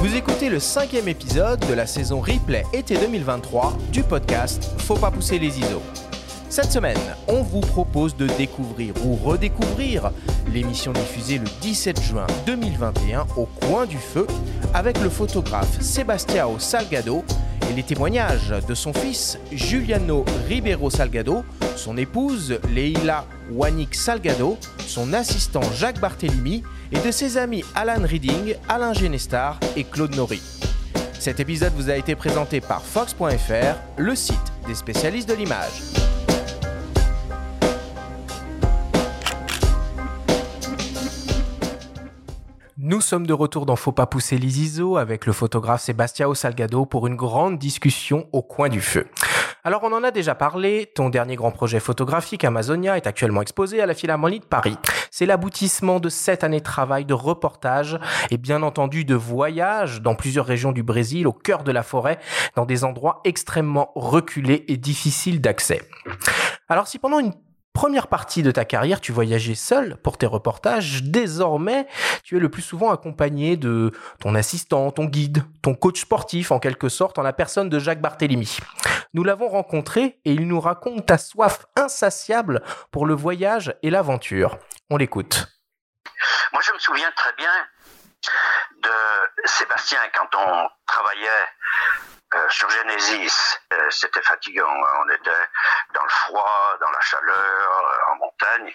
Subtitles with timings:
[0.00, 5.10] Vous écoutez le cinquième épisode de la saison replay été 2023 du podcast Faut pas
[5.10, 5.82] pousser les ISO.
[6.48, 6.96] Cette semaine,
[7.28, 10.10] on vous propose de découvrir ou redécouvrir
[10.54, 14.26] l'émission diffusée le 17 juin 2021 au coin du feu
[14.72, 17.22] avec le photographe Sebastiao Salgado
[17.70, 21.44] et les témoignages de son fils Juliano Ribeiro Salgado,
[21.76, 24.56] son épouse Leila Wanik Salgado,
[24.86, 26.62] son assistant Jacques Barthélemy
[26.92, 30.42] et de ses amis Alan Reading, Alain Genestar et Claude Nori.
[31.18, 34.36] Cet épisode vous a été présenté par Fox.fr, le site
[34.66, 35.82] des spécialistes de l'image.
[42.78, 46.86] Nous sommes de retour dans Faut pas pousser les ISO avec le photographe Sebastiao Salgado
[46.86, 49.06] pour une grande discussion au coin du feu.
[49.62, 53.82] Alors on en a déjà parlé, ton dernier grand projet photographique Amazonia est actuellement exposé
[53.82, 54.78] à la Philharmonie de Paris.
[55.10, 57.98] C'est l'aboutissement de sept années de travail, de reportage
[58.30, 62.18] et bien entendu de voyage dans plusieurs régions du Brésil, au cœur de la forêt,
[62.56, 65.82] dans des endroits extrêmement reculés et difficiles d'accès.
[66.70, 67.34] Alors si pendant une
[67.72, 71.02] première partie de ta carrière, tu voyageais seul pour tes reportages.
[71.02, 71.86] Désormais,
[72.24, 76.58] tu es le plus souvent accompagné de ton assistant, ton guide, ton coach sportif en
[76.58, 78.58] quelque sorte, en la personne de Jacques Barthélemy.
[79.14, 84.58] Nous l'avons rencontré et il nous raconte ta soif insatiable pour le voyage et l'aventure.
[84.90, 85.46] On l'écoute.
[86.52, 87.50] Moi, je me souviens très bien
[88.82, 91.46] de Sébastien quand on travaillait
[92.34, 94.70] euh, sur Genesis, euh, c'était fatigant.
[94.70, 95.02] Hein.
[95.04, 95.48] On était
[95.94, 98.74] dans le froid, dans la chaleur, euh, en montagne.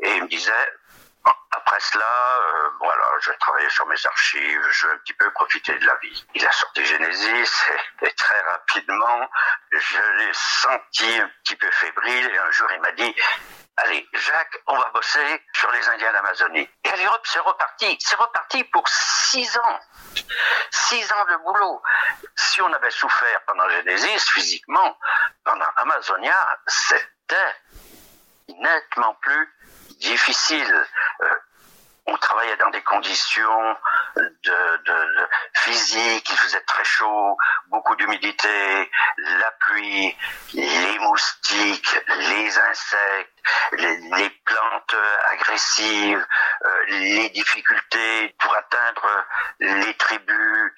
[0.00, 0.72] Et il me disait,
[1.52, 2.40] après cela,
[2.80, 5.94] voilà, je vais travailler sur mes archives, je vais un petit peu profiter de la
[6.02, 6.26] vie.
[6.34, 7.62] Il a sorti Genesis
[8.02, 9.30] et, et très rapidement,
[9.70, 13.14] je l'ai senti un petit peu fébrile et un jour il m'a dit,
[13.78, 16.68] Allez, Jacques, on va bosser sur les Indiens d'Amazonie.
[17.00, 17.96] Hop, c'est reparti.
[18.00, 19.80] C'est reparti pour six ans.
[20.70, 21.82] Six ans de boulot.
[22.36, 24.98] Si on avait souffert pendant Genesis physiquement,
[25.42, 27.54] pendant Amazonia, c'était
[28.48, 29.48] nettement plus
[30.00, 30.86] difficile.
[31.22, 31.34] Euh,
[32.06, 33.76] on travaillait dans des conditions
[34.16, 37.36] de, de, physiques, il faisait très chaud,
[37.68, 40.16] beaucoup d'humidité, la pluie,
[40.54, 43.42] les moustiques, les insectes,
[43.72, 44.96] les, plantes
[45.30, 46.26] agressives,
[46.64, 49.24] euh, les difficultés pour atteindre
[49.60, 50.72] les tribus,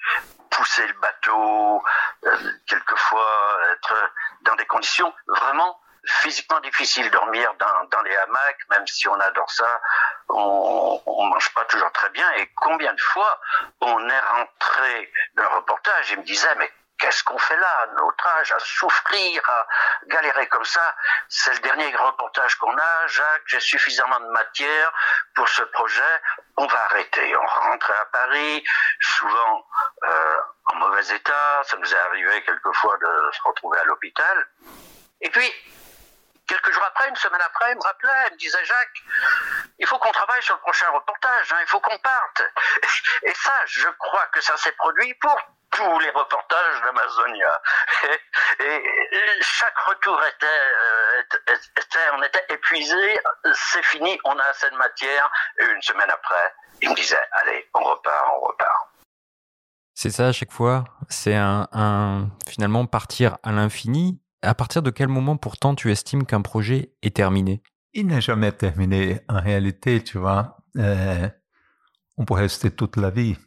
[0.51, 1.83] pousser le bateau,
[2.25, 2.37] euh,
[2.67, 9.19] quelquefois être dans des conditions vraiment physiquement difficile dormir dans, les hamacs, même si on
[9.19, 9.81] adore ça,
[10.29, 12.29] on, on mange pas toujours très bien.
[12.33, 13.39] Et combien de fois
[13.81, 17.67] on est rentré d'un reportage et me disait mais qu'est-ce qu'on fait là?
[17.67, 19.67] À notre âge, à souffrir, à
[20.07, 20.95] galérer comme ça
[21.29, 23.07] C'est le dernier reportage qu'on a.
[23.07, 24.91] Jacques, j'ai suffisamment de matière
[25.35, 26.21] pour ce projet.
[26.57, 27.35] On va arrêter.
[27.35, 28.63] On rentre à Paris,
[28.99, 29.67] souvent
[30.03, 31.61] euh, en mauvais état.
[31.63, 34.47] Ça nous est arrivé quelquefois de se retrouver à l'hôpital.
[35.21, 35.51] Et puis,
[36.47, 39.03] quelques jours après, une semaine après, il me rappelait, il me disait Jacques,
[39.79, 42.43] il faut qu'on travaille sur le prochain reportage, hein, il faut qu'on parte.
[43.23, 45.37] Et ça, je crois que ça s'est produit pour
[45.71, 47.61] tous les reportages d'Amazonia.
[48.59, 48.83] Et,
[49.41, 51.21] chaque retour euh,
[51.77, 53.19] était, on était épuisé,
[53.53, 55.29] c'est fini, on a assez de matière.
[55.59, 58.89] Et une semaine après, il me disait, allez, on repart, on repart.
[59.93, 60.83] C'est ça à chaque fois.
[61.09, 66.41] C'est un, finalement partir à l'infini à partir de quel moment pourtant tu estimes qu'un
[66.41, 67.61] projet est terminé?
[67.93, 69.19] Il n'est jamais terminé.
[69.27, 71.29] En réalité, tu vois, euh,
[72.17, 73.37] on pourrait rester toute la vie.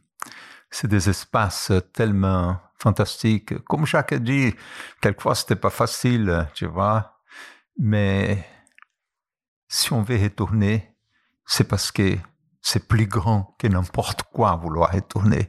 [0.70, 3.58] C'est des espaces tellement fantastiques.
[3.64, 4.54] Comme Jacques a dit,
[5.00, 7.20] quelquefois c'était pas facile, tu vois.
[7.78, 8.44] Mais
[9.68, 10.94] si on veut retourner,
[11.46, 12.16] c'est parce que
[12.60, 15.48] c'est plus grand que n'importe quoi vouloir retourner.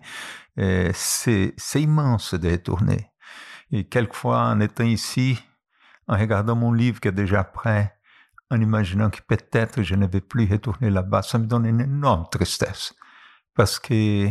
[0.94, 3.09] C'est immense de retourner.
[3.72, 5.40] Et quelquefois, en étant ici,
[6.07, 7.95] en regardant mon livre qui est déjà prêt,
[8.50, 12.25] en imaginant que peut-être je ne vais plus retourner là-bas, ça me donne une énorme
[12.31, 12.95] tristesse.
[13.54, 14.30] Parce que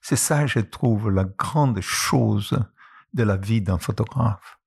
[0.00, 2.58] c'est ça, je trouve, la grande chose
[3.12, 4.58] de la vie d'un photographe.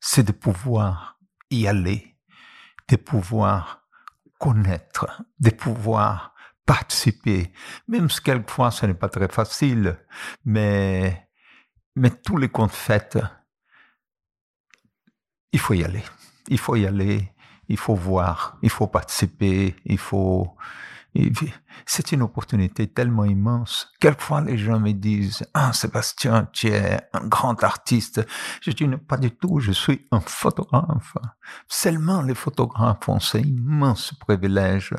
[0.00, 1.18] C'est de pouvoir
[1.50, 2.16] y aller,
[2.88, 3.84] de pouvoir
[4.38, 6.34] connaître, de pouvoir
[6.66, 7.52] participer,
[7.86, 9.98] même si quelquefois ce n'est pas très facile,
[10.44, 11.28] mais,
[11.94, 13.18] mais tous les comptes faits,
[15.52, 16.02] il faut y aller.
[16.48, 17.32] Il faut y aller,
[17.68, 20.56] il faut voir, il faut participer, il faut...
[21.84, 23.92] C'est une opportunité tellement immense.
[24.00, 28.26] Quelquefois, les gens me disent, ah, Sébastien, tu es un grand artiste.
[28.62, 31.14] Je dis, pas du tout, je suis un photographe.
[31.68, 34.94] Seulement les photographes ont ce immense privilège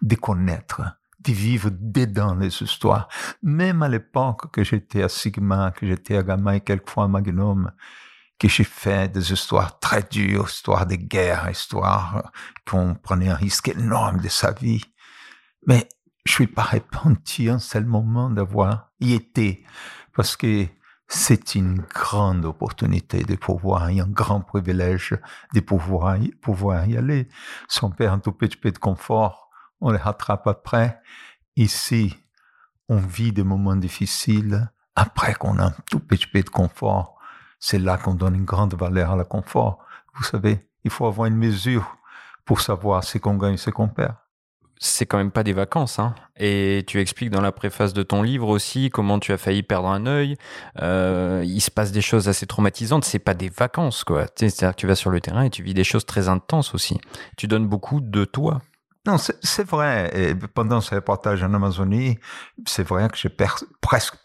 [0.00, 0.80] de connaître,
[1.20, 3.08] de vivre dedans les histoires.
[3.42, 7.70] Même à l'époque que j'étais à Sigma, que j'étais à Gamma et quelquefois à Magnum,
[8.40, 12.32] que j'ai fait des histoires très dures, histoires de guerre, histoires
[12.66, 14.82] qu'on prenait un risque énorme de sa vie.
[15.66, 15.86] Mais
[16.24, 19.62] je suis pas repenti un seul moment d'avoir y été,
[20.16, 20.66] parce que
[21.06, 25.18] c'est une grande opportunité de pouvoir, et un grand privilège
[25.52, 27.28] de pouvoir y, pouvoir y aller.
[27.68, 29.50] Son père un tout petit peu de confort,
[29.82, 30.98] on les rattrape après.
[31.56, 32.16] Ici,
[32.88, 34.70] on vit des moments difficiles.
[34.96, 37.19] Après qu'on a un tout petit peu de confort,
[37.60, 39.78] c'est là qu'on donne une grande valeur à la confort.
[40.14, 41.96] Vous savez, il faut avoir une mesure
[42.44, 44.14] pour savoir ce qu'on gagne, ce qu'on perd
[44.82, 45.98] c'est quand même pas des vacances.
[45.98, 46.14] Hein.
[46.38, 49.88] Et tu expliques dans la préface de ton livre aussi comment tu as failli perdre
[49.88, 50.36] un œil.
[50.80, 53.04] Euh, il se passe des choses assez traumatisantes.
[53.04, 54.24] C'est pas des vacances, quoi.
[54.34, 56.98] C'est-à-dire que tu vas sur le terrain et tu vis des choses très intenses aussi.
[57.36, 58.62] Tu donnes beaucoup de toi.
[59.06, 60.10] Non, c'est vrai.
[60.14, 62.18] Et pendant ce reportage en Amazonie,
[62.66, 63.34] c'est vrai que j'ai
[63.80, 64.16] presque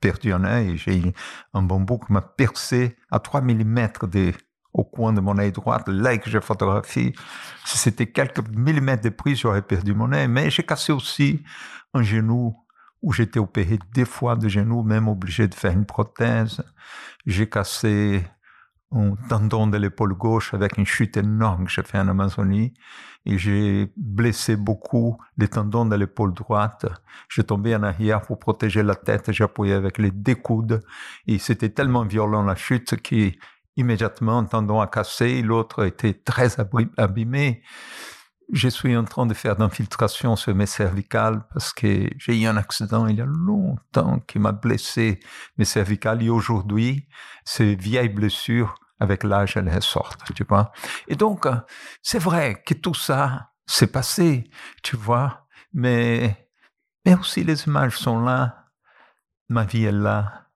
[0.00, 0.78] perdu un œil.
[0.78, 1.14] J'ai
[1.52, 4.32] un bambou qui m'a percé à 3 mm de,
[4.72, 7.12] au coin de mon œil droit, l'œil que j'ai photographié.
[7.66, 10.28] Si c'était quelques millimètres de prise, j'aurais perdu mon œil.
[10.28, 11.42] Mais j'ai cassé aussi
[11.92, 12.56] un genou
[13.02, 16.62] où j'étais opéré deux fois de genou, même obligé de faire une prothèse.
[17.26, 18.24] J'ai cassé
[18.92, 22.74] un tendon de l'épaule gauche avec une chute énorme que j'ai fait en Amazonie.
[23.24, 26.86] Et j'ai blessé beaucoup les tendons de l'épaule droite.
[27.28, 29.30] J'ai tombé en arrière pour protéger la tête.
[29.40, 30.80] Appuyé avec les deux coudes.
[31.26, 33.32] Et c'était tellement violent la chute que
[33.76, 36.56] immédiatement un tendon a cassé, l'autre était très
[36.96, 37.62] abîmé.
[38.52, 42.56] Je suis en train de faire d'infiltration sur mes cervicales parce que j'ai eu un
[42.56, 45.20] accident il y a longtemps qui m'a blessé
[45.56, 47.08] mes cervicales et aujourd'hui,
[47.44, 50.70] ces vieilles blessures, avec l'âge, elles ressortent, tu vois.
[51.08, 51.48] Et donc,
[52.02, 54.48] c'est vrai que tout ça s'est passé,
[54.82, 56.48] tu vois, mais,
[57.04, 58.68] mais aussi les images sont là,
[59.48, 60.46] ma vie est là,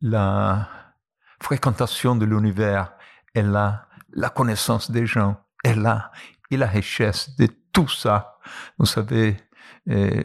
[0.00, 0.68] la,
[1.40, 2.92] fréquentation de l'univers
[3.34, 6.10] est là, la connaissance des gens est là,
[6.50, 8.38] et la richesse de tout ça.
[8.78, 9.36] Vous savez,
[9.88, 10.22] euh,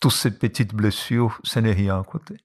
[0.00, 2.36] toutes ces petites blessures, ce n'est rien à côté.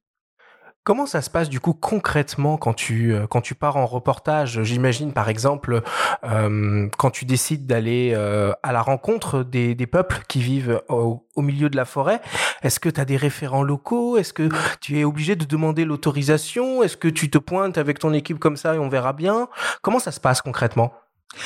[0.85, 4.61] Comment ça se passe du coup concrètement quand tu euh, quand tu pars en reportage?
[4.61, 5.81] J'imagine par exemple
[6.23, 11.25] euh, quand tu décides d'aller euh, à la rencontre des, des peuples qui vivent au,
[11.33, 12.21] au, milieu de la forêt.
[12.61, 14.17] Est-ce que tu as des référents locaux?
[14.17, 14.47] Est-ce que
[14.79, 16.83] tu es obligé de demander l'autorisation?
[16.83, 19.47] Est-ce que tu te pointes avec ton équipe comme ça et on verra bien?
[19.81, 20.93] Comment ça se passe concrètement?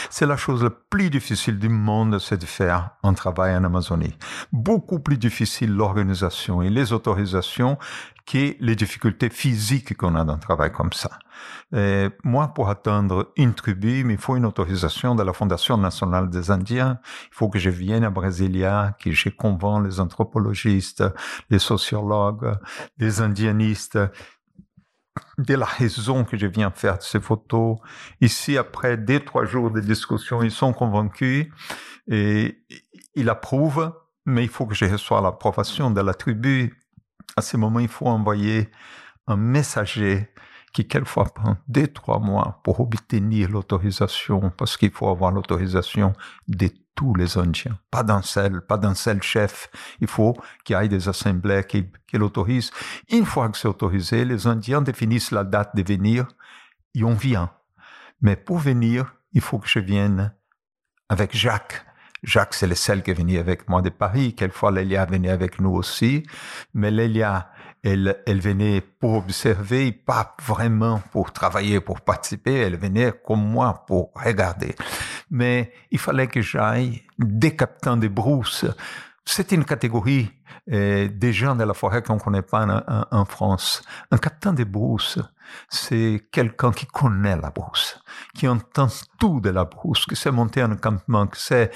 [0.10, 4.16] C'est la chose la plus difficile du monde, c'est de faire un travail en Amazonie.
[4.52, 7.78] Beaucoup plus difficile l'organisation et les autorisations
[8.34, 11.20] les difficultés physiques qu'on a dans un travail comme ça.
[12.24, 17.00] Moi, pour atteindre une tribu, il faut une autorisation de la Fondation nationale des Indiens.
[17.06, 21.04] Il faut que je vienne à Brasilia, que je convainc les anthropologistes,
[21.50, 22.58] les sociologues,
[22.98, 23.98] les indianistes
[25.38, 27.78] de la raison que je viens faire de ces photos.
[28.22, 31.48] Ici, après deux, trois jours de discussion, ils sont convaincus
[32.08, 32.64] et
[33.16, 33.94] ils approuvent,
[34.26, 36.76] mais il faut que je reçoive l'approbation de la tribu.
[37.36, 38.70] À ce moment, il faut envoyer
[39.28, 40.30] un messager
[40.74, 46.14] qui quelquefois prend deux, trois mois pour obtenir l'autorisation, parce qu'il faut avoir l'autorisation
[46.48, 49.70] de tous les Indiens, pas d'un seul, pas d'un seul chef.
[50.02, 52.72] Il faut qu'il y ait des assemblées qui, qui l'autorisent.
[53.10, 56.28] Une fois que c'est autorisé, les Indiens définissent la date de venir
[56.94, 57.52] et on vient.
[58.22, 60.34] Mais pour venir, il faut que je vienne
[61.08, 61.86] avec Jacques.
[62.24, 64.36] Jacques, c'est le seul qui est venu avec moi de Paris.
[64.36, 66.24] Quelquefois, Lélia venait avec nous aussi.
[66.74, 67.50] Mais Lélia,
[67.84, 72.54] elle, elle venait pour observer, pas vraiment pour travailler, pour participer.
[72.56, 74.76] Elle venait comme moi pour regarder.
[75.32, 78.66] Mais il fallait que j'aille des capitaines de brousse.
[79.32, 80.28] C'est une catégorie
[80.72, 82.66] euh, des gens de la forêt qu'on ne connaît pas
[83.12, 83.84] en, France.
[84.10, 85.20] Un capitaine de brousse,
[85.70, 88.02] c'est quelqu'un qui connaît la brousse,
[88.34, 88.88] qui entend
[89.20, 91.70] tout de la brousse, qui sait monter en campement, qui sait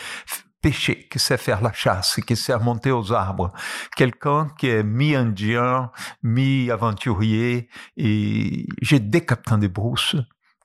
[0.63, 3.53] pêcher, qui sait faire la chasse, qui sait monter aux arbres.
[3.95, 5.91] Quelqu'un qui est mi-indien,
[6.23, 7.69] mi-aventurier.
[7.97, 10.15] Et j'ai des capitaines de brousse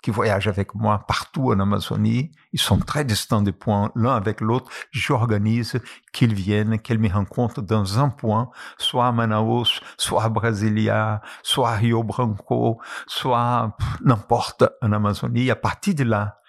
[0.02, 2.30] qui voyagent avec moi partout en Amazonie.
[2.52, 4.70] Ils sont très distants des points l'un avec l'autre.
[4.90, 5.80] J'organise
[6.12, 11.70] qu'ils viennent, qu'ils me rencontrent dans un point, soit à Manaus, soit à Brasilia, soit
[11.70, 15.50] à Rio Branco, soit n'importe en Amazonie.
[15.50, 16.40] À partir de là,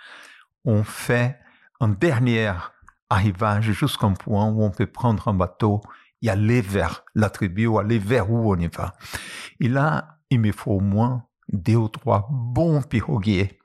[0.66, 1.40] on fait
[1.80, 2.54] un dernier
[3.10, 5.82] arrivage jusqu'à un point où on peut prendre un bateau
[6.22, 8.94] et aller vers la tribu ou aller vers où on y va.
[9.60, 13.60] Et là, il me faut au moins deux ou trois bons piroguiers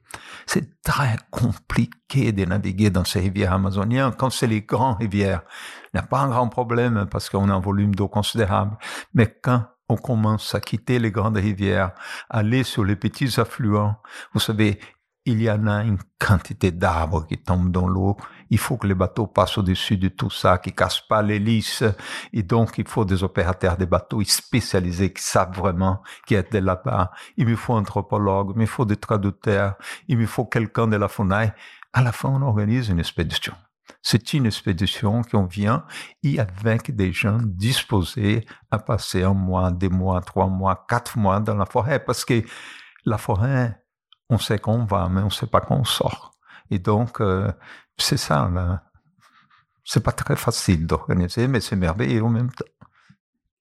[0.46, 4.12] C'est très compliqué de naviguer dans ces rivières amazoniennes.
[4.16, 5.42] Quand c'est les grandes rivières,
[5.92, 8.76] il n'y a pas un grand problème parce qu'on a un volume d'eau considérable.
[9.14, 11.92] Mais quand on commence à quitter les grandes rivières,
[12.30, 13.96] aller sur les petits affluents,
[14.32, 14.80] vous savez,
[15.26, 18.16] il y en a une quantité d'arbres qui tombent dans l'eau.
[18.50, 21.82] Il faut que les bateaux passent au-dessus de tout ça, qui cassent pas l'hélice.
[22.32, 26.58] Et donc, il faut des opérateurs de bateaux spécialisés qui savent vraiment, qui est de
[26.58, 27.10] là-bas.
[27.36, 29.76] Il me faut un anthropologue, il me faut des traducteurs,
[30.08, 31.54] il me faut quelqu'un de la FUNAI.
[31.92, 33.54] À la fin, on organise une expédition.
[34.02, 35.86] C'est une expédition qu'on vient
[36.22, 41.40] et avec des gens disposés à passer un mois, deux mois, trois mois, quatre mois
[41.40, 42.42] dans la forêt parce que
[43.06, 43.83] la forêt,
[44.30, 46.32] on sait qu'on va, mais on ne sait pas qu'on sort.
[46.70, 47.50] Et donc, euh,
[47.98, 48.50] c'est ça.
[49.84, 52.64] C'est pas très facile d'organiser, mais c'est merveilleux en même temps.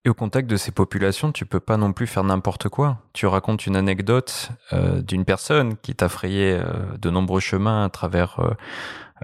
[0.06, 3.00] Et au contact de ces populations, tu peux pas non plus faire n'importe quoi.
[3.14, 7.90] Tu racontes une anecdote euh, d'une personne qui t'a frayé euh, de nombreux chemins à
[7.90, 8.40] travers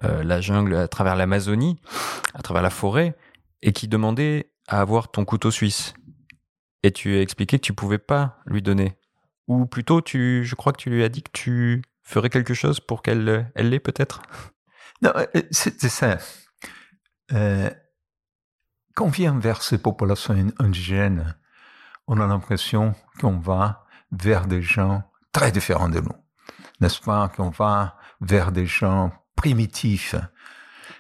[0.02, 1.82] la jungle, à travers l'Amazonie,
[2.34, 3.18] à travers la forêt,
[3.62, 5.94] et qui demandait à avoir ton couteau suisse.
[6.84, 8.98] Et tu as expliqué que tu pouvais pas lui donner.
[9.50, 12.80] Ou plutôt, tu, je crois que tu lui as dit que tu ferais quelque chose
[12.80, 14.22] pour qu'elle elle l'ait peut-être?
[15.02, 16.18] Non, euh, c'est ça.
[17.32, 17.70] Euh,
[18.96, 21.36] quand on vient vers ces populations indigènes,
[22.08, 26.16] on a l'impression qu'on va vers des gens très différents de nous.
[26.80, 27.30] N'est-ce pas?
[27.30, 30.16] Qu'on va vers des gens primitifs.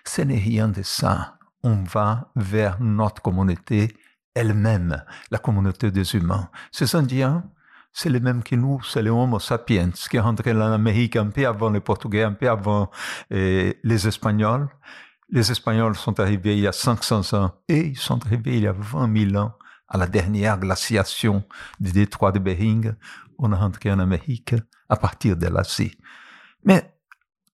[0.06, 1.38] Ce n'est rien de ça.
[1.62, 3.96] On va vers notre communauté
[4.34, 6.50] elle-même, la communauté des humains.
[6.72, 7.44] Ces Indiens,
[7.91, 11.27] c'est le même que nous, c'est le Homo sapiens qui est rentré en Amérique un
[11.27, 12.89] peu avant les Portugais, un peu avant
[13.29, 14.69] les Espagnols.
[15.29, 18.67] Les Espagnols sont arrivés il y a 500 ans et ils sont arrivés il y
[18.67, 19.53] a 20 000 ans
[19.88, 21.43] à la dernière glaciation
[21.79, 22.93] du détroit de Bering.
[23.38, 24.55] On est rentré en Amérique
[24.88, 25.98] à partir de l'Asie.
[26.63, 26.96] Mais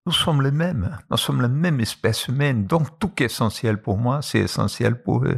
[0.06, 3.82] nous sommes les mêmes, nous sommes la même espèce humaine, donc tout qui est essentiel
[3.82, 5.38] pour moi, c'est essentiel pour eux.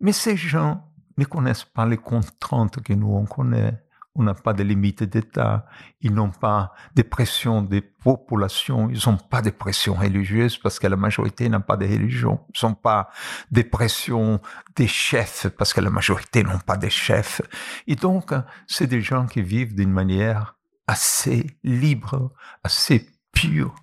[0.00, 3.84] Mais ces gens ne connaissent pas les contraintes que nous on connaît
[4.14, 5.66] on n'a pas de limites d'État,
[6.00, 10.86] ils n'ont pas de pression des populations, ils n'ont pas de pression religieuse parce que
[10.86, 13.08] la majorité n'a pas de religion, ils n'ont pas
[13.50, 14.40] de pression
[14.76, 17.40] des chefs parce que la majorité n'ont pas de chefs.
[17.86, 18.34] Et donc,
[18.66, 23.74] c'est des gens qui vivent d'une manière assez libre, assez pure.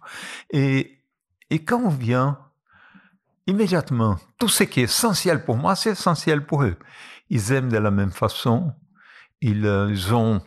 [0.52, 1.00] Et,
[1.50, 2.38] et quand on vient,
[3.48, 6.78] immédiatement, tout ce qui est essentiel pour moi, c'est essentiel pour eux.
[7.32, 8.74] Ils aiment de la même façon,
[9.42, 10.42] ils ont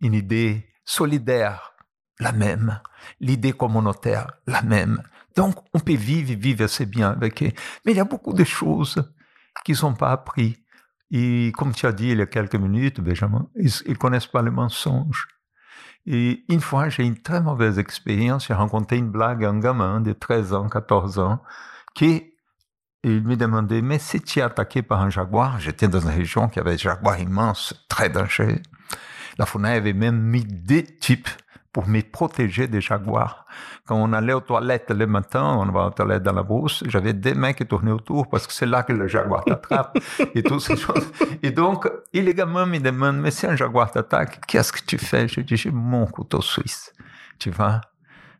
[0.00, 1.72] une idée solidaire,
[2.18, 2.80] la même,
[3.20, 5.02] l'idée communautaire, la même.
[5.36, 7.52] Donc, on peut vivre vivre assez bien avec eux.
[7.84, 9.02] Mais il y a beaucoup de choses
[9.64, 10.56] qu'ils n'ont pas appris.
[11.10, 14.42] Et comme tu as dit il y a quelques minutes, Benjamin, ils ne connaissent pas
[14.42, 15.28] les mensonges.
[16.06, 18.46] Et une fois, j'ai une très mauvaise expérience.
[18.46, 21.42] J'ai rencontré une blague, un gamin de 13 ans, 14 ans,
[21.94, 22.32] qui
[23.04, 26.48] il me demandait, mais si tu es attaqué par un jaguar, j'étais dans une région
[26.48, 28.60] qui avait des jaguars immenses, très dangereux.
[29.38, 31.28] La FUNAI avait même mis des types
[31.72, 33.46] pour me protéger des jaguars.
[33.86, 37.12] Quand on allait aux toilettes le matin, on va aux toilettes dans la brousse, j'avais
[37.12, 39.96] des mains qui tournaient autour parce que c'est là que le jaguar t'attrape
[40.34, 41.08] et toutes ces choses.
[41.42, 45.28] Et donc, les gamins me demandent, mais si un jaguar t'attaque, qu'est-ce que tu fais?
[45.28, 46.92] Je dis, j'ai mon couteau suisse.
[47.38, 47.80] Tu vois?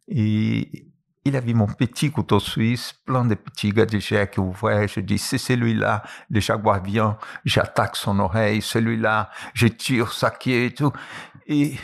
[0.09, 0.88] Et,
[1.29, 4.89] il avait mon petit couteau suisse, plein de petits gadgets qui ouvraient.
[4.89, 10.65] Je dis, c'est celui-là, le jaguar vient, j'attaque son oreille, celui-là, je tire sa queue
[10.65, 10.93] et tout.
[11.47, 11.77] Et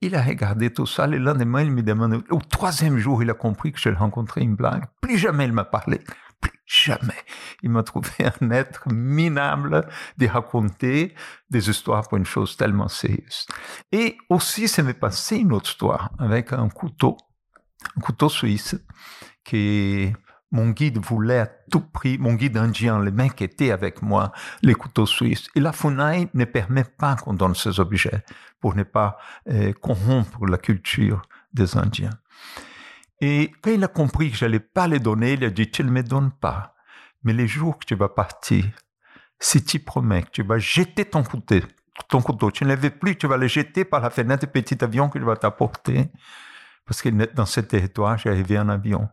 [0.00, 1.06] il a regardé tout ça.
[1.06, 4.54] Le lendemain, il me demande, au troisième jour, il a compris que je rencontré une
[4.54, 4.84] blague.
[5.00, 6.00] Plus jamais il m'a parlé.
[6.40, 7.22] Plus jamais.
[7.62, 9.86] Il m'a trouvé un être minable
[10.18, 11.14] de raconter
[11.48, 13.46] des histoires pour une chose tellement sérieuse.
[13.92, 17.16] Et aussi, ça m'est passé une autre histoire avec un couteau
[17.96, 18.76] un couteau suisse
[19.44, 20.10] que
[20.50, 24.74] mon guide voulait à tout prix, mon guide indien, le mec était avec moi, les
[24.74, 25.48] couteaux suisses.
[25.56, 28.22] Et la FUNAI ne permet pas qu'on donne ces objets
[28.60, 29.18] pour ne pas
[29.50, 31.22] euh, corrompre la culture
[31.52, 32.10] des Indiens.
[33.20, 35.82] Et quand il a compris que je n'allais pas les donner, il a dit, tu
[35.82, 36.74] ne me donnes pas.
[37.24, 38.64] Mais les jours que tu vas partir,
[39.40, 41.60] si tu promets que tu vas jeter ton couteau,
[42.08, 44.52] ton couteau, tu ne le veux plus, tu vas le jeter par la fenêtre du
[44.52, 46.10] petit avion que je vais t'apporter,
[46.86, 49.08] parce que dans ce territoire, j'ai arrivé en avion.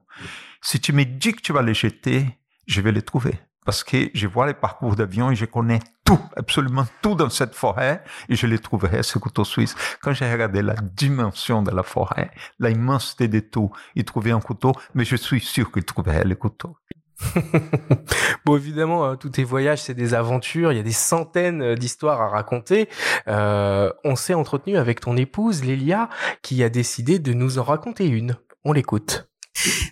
[0.61, 3.39] Si tu me dis que tu vas les jeter, je vais les trouver.
[3.65, 7.53] Parce que je vois les parcours d'avion et je connais tout, absolument tout dans cette
[7.53, 9.75] forêt et je les trouverai, ce couteau suisse.
[10.01, 14.73] Quand j'ai regardé la dimension de la forêt, l'immensité de tout, il trouvait un couteau,
[14.95, 16.75] mais je suis sûr qu'il trouverait le couteau.
[18.45, 20.71] bon, évidemment, hein, tous tes voyages, c'est des aventures.
[20.71, 22.89] Il y a des centaines euh, d'histoires à raconter.
[23.27, 26.09] Euh, on s'est entretenu avec ton épouse, Lélia,
[26.41, 28.37] qui a décidé de nous en raconter une.
[28.63, 29.27] On l'écoute.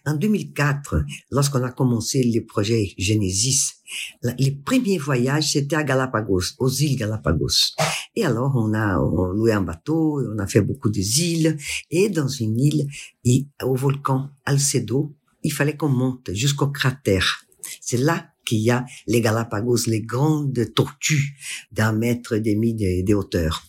[0.06, 3.74] En 2004, lorsqu'on a commencé le projet Genesis,
[4.24, 7.76] les premiers voyages, c'était à Galapagos, aux îles Galapagos.
[8.16, 8.98] Et alors, on a
[9.34, 11.58] loué un bateau, on a fait beaucoup d'îles.
[11.92, 12.88] Et dans une île,
[13.64, 17.46] au volcan Alcedo, il fallait qu'on monte jusqu'au cratère.
[17.82, 21.36] C'est là qu'il y a les Galapagos, les grandes tortues
[21.72, 23.64] d'un mètre et demi de, hauteur.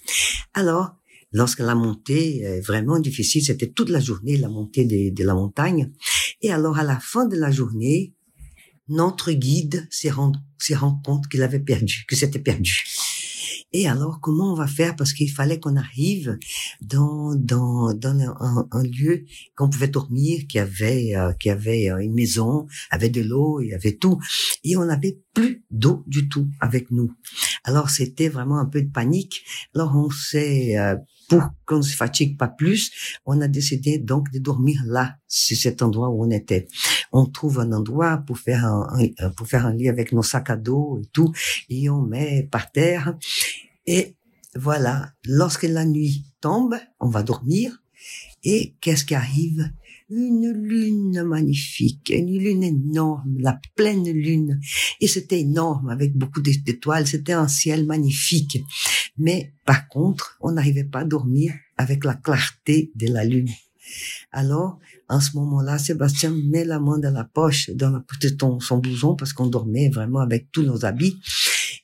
[0.54, 0.96] Alors,
[1.32, 5.92] lorsque la montée est vraiment difficile, c'était toute la journée la montée de, la montagne.
[6.40, 8.14] Et alors, à la fin de la journée,
[8.88, 10.38] notre guide s'est rendu,
[10.74, 12.84] rendu compte qu'il avait perdu, que c'était perdu.
[13.72, 14.96] Et alors, comment on va faire?
[14.96, 16.38] Parce qu'il fallait qu'on arrive
[16.80, 18.18] dans dans dans
[18.70, 19.24] un, lieu
[19.56, 23.68] qu'on pouvait dormir, qui avait euh, qui avait euh, une maison, avait de l'eau, il
[23.68, 24.18] y avait tout,
[24.64, 27.12] et on n'avait plus d'eau du tout avec nous.
[27.64, 29.44] Alors c'était vraiment un peu de panique.
[29.74, 30.96] Alors on s'est euh,
[31.30, 32.90] pour qu'on ne se fatigue pas plus,
[33.24, 36.66] on a décidé donc de dormir là, sur cet endroit où on était.
[37.12, 38.88] On trouve un endroit pour faire un,
[39.18, 41.32] un, pour faire un lit avec nos sacs à dos et tout,
[41.68, 43.16] et on met par terre.
[43.86, 44.16] Et
[44.56, 47.82] voilà, lorsque la nuit tombe, on va dormir.
[48.42, 49.70] Et qu'est-ce qui arrive?
[50.08, 54.60] Une lune magnifique, une lune énorme, la pleine lune.
[55.00, 58.58] Et c'était énorme, avec beaucoup d'étoiles, c'était un ciel magnifique.
[59.18, 63.50] Mais par contre, on n'arrivait pas à dormir avec la clarté de la lune.
[64.32, 64.78] Alors,
[65.08, 69.16] en ce moment-là, Sébastien met la main dans la poche, dans la, de son blouson,
[69.16, 71.18] parce qu'on dormait vraiment avec tous nos habits.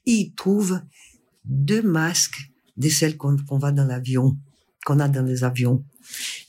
[0.06, 0.80] Et il trouve
[1.44, 4.36] deux masques de celles qu'on va dans l'avion,
[4.84, 5.84] qu'on a dans les avions.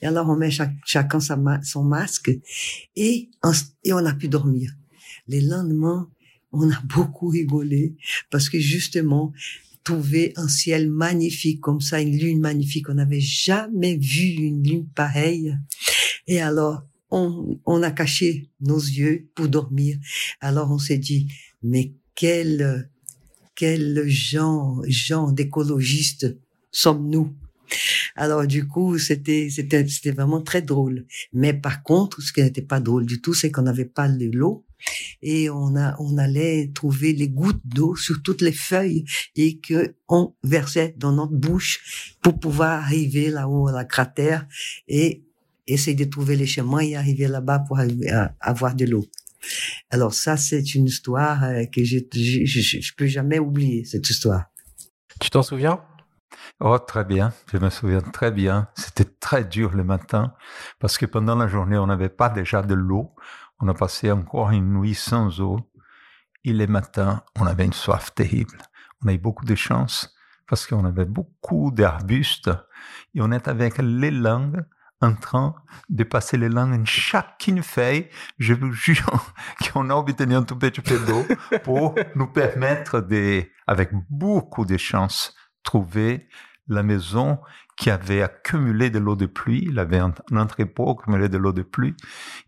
[0.01, 2.31] Et alors, on met chacun sa, son masque
[2.95, 3.29] et
[3.83, 4.71] et on a pu dormir.
[5.27, 6.09] Les lendemains,
[6.51, 7.95] on a beaucoup rigolé
[8.29, 9.33] parce que justement,
[10.35, 12.89] un ciel magnifique comme ça, une lune magnifique.
[12.89, 15.55] On n'avait jamais vu une lune pareille.
[16.27, 19.97] Et alors, on, on a caché nos yeux pour dormir.
[20.41, 21.27] Alors, on s'est dit,
[21.63, 22.89] mais quel,
[23.55, 26.37] quel genre, genre d'écologistes
[26.71, 27.33] sommes-nous?
[28.15, 31.05] Alors du coup, c'était c'était c'était vraiment très drôle.
[31.33, 34.25] Mais par contre, ce qui n'était pas drôle du tout, c'est qu'on n'avait pas de
[34.31, 34.65] l'eau
[35.21, 39.95] et on a on allait trouver les gouttes d'eau sur toutes les feuilles et que
[40.07, 44.45] on versait dans notre bouche pour pouvoir arriver là-haut à la cratère
[44.87, 45.23] et
[45.65, 47.79] essayer de trouver les chemins et arriver là-bas pour
[48.39, 49.05] avoir de l'eau.
[49.89, 54.09] Alors ça, c'est une histoire euh, que je, je, je, je peux jamais oublier cette
[54.09, 54.45] histoire.
[55.19, 55.81] Tu t'en souviens?
[56.59, 57.33] Oh, très bien.
[57.51, 58.67] Je me souviens très bien.
[58.75, 60.33] C'était très dur le matin
[60.79, 63.13] parce que pendant la journée, on n'avait pas déjà de l'eau.
[63.59, 65.59] On a passé encore une nuit sans eau.
[66.43, 68.57] Et le matin, on avait une soif terrible.
[69.03, 70.15] On a eu beaucoup de chance
[70.47, 72.51] parce qu'on avait beaucoup d'arbustes
[73.13, 74.63] et on est avec les langues
[75.01, 75.55] en train
[75.89, 78.09] de passer les langues en chacune feuille.
[78.39, 79.33] Je vous jure
[79.71, 81.25] qu'on a obtenu un tout petit peu d'eau
[81.63, 86.27] pour nous permettre de, avec beaucoup de chance, trouver
[86.67, 87.39] la maison
[87.77, 89.65] qui avait accumulé de l'eau de pluie.
[89.69, 91.95] Il avait un, entrepôt accumulé de l'eau de pluie.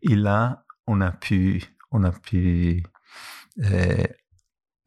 [0.01, 2.83] Et là, on a pu, on a pu
[3.63, 4.03] euh,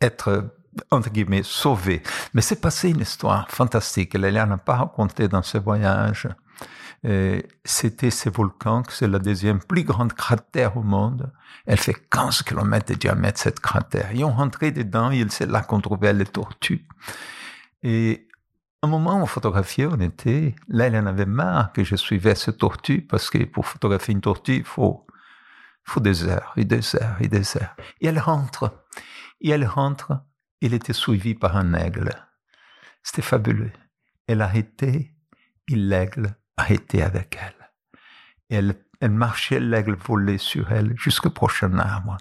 [0.00, 0.56] être
[0.90, 2.02] entre guillemets sauvé.
[2.34, 4.14] Mais c'est passé une histoire fantastique.
[4.14, 6.28] Lélia n'a pas raconté dans ce voyage.
[7.04, 11.32] Euh, c'était ce volcan, c'est la deuxième plus grande cratère au monde.
[11.66, 14.10] Elle fait 15 km de diamètre, cette cratère.
[14.12, 16.86] Et on rentrait dedans, et c'est là qu'on trouvait les tortues.
[17.82, 18.28] Et
[18.82, 22.50] un moment, on photographiait, on était, là, elle en avait marre que je suivais ce
[22.50, 25.06] tortue, parce que pour photographier une tortue, il faut,
[25.84, 27.76] faut des heures, et des heures, et des heures.
[28.00, 28.86] Et elle rentre.
[29.40, 30.12] Et elle rentre,
[30.60, 32.10] elle était suivie par un aigle.
[33.02, 33.72] C'était fabuleux.
[34.26, 35.12] Elle arrêtait,
[35.68, 42.18] et l'aigle arrêtait avec elle, elle marchait, l'aigle volait sur elle jusqu'au prochain arbre.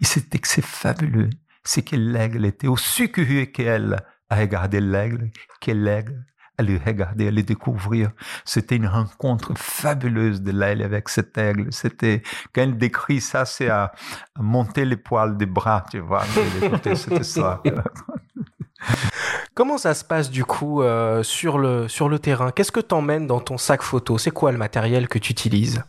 [0.00, 1.30] Et c'était que c'est fabuleux.
[1.62, 6.26] C'est que l'aigle était aussi curieux qu'elle à regarder l'aigle, que l'aigle
[6.58, 8.10] à le regarder, à le découvrir.
[8.44, 11.72] C'était une rencontre fabuleuse de l'aigle avec cet aigle.
[11.72, 13.92] C'était, quand elle décrit ça, c'est à,
[14.38, 16.24] monter les poils des bras, tu vois,
[17.22, 17.62] ça.
[19.54, 22.50] Comment ça se passe du coup euh, sur, le, sur le terrain?
[22.50, 24.18] Qu'est-ce que tu emmènes dans ton sac photo?
[24.18, 25.82] C'est quoi le matériel que tu utilises?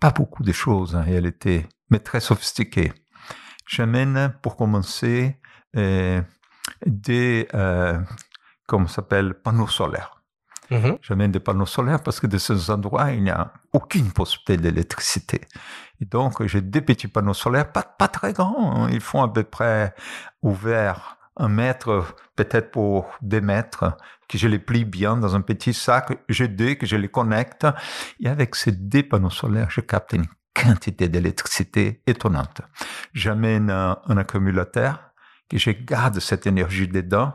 [0.00, 2.92] Pas beaucoup de choses en réalité, mais très sophistiqué.
[3.66, 5.38] J'amène pour commencer
[5.76, 6.20] euh,
[6.86, 8.00] des, euh,
[8.70, 10.22] comment s'appelle, panneaux solaires.
[10.70, 10.98] Mhm.
[11.02, 15.40] J'amène des panneaux solaires parce que de ces endroits, il n'y a aucune possibilité d'électricité.
[16.00, 18.84] Et donc, j'ai des petits panneaux solaires, pas, pas très grands.
[18.84, 18.88] hein.
[18.92, 19.92] Ils font à peu près
[20.42, 23.96] ouvert un mètre, peut-être pour des mètres,
[24.28, 26.16] que je les plie bien dans un petit sac.
[26.28, 27.66] J'ai deux que je les connecte.
[28.20, 32.60] Et avec ces deux panneaux solaires, je capte une quantité d'électricité étonnante.
[33.14, 35.00] J'amène un, un accumulateur
[35.48, 37.34] que je garde cette énergie dedans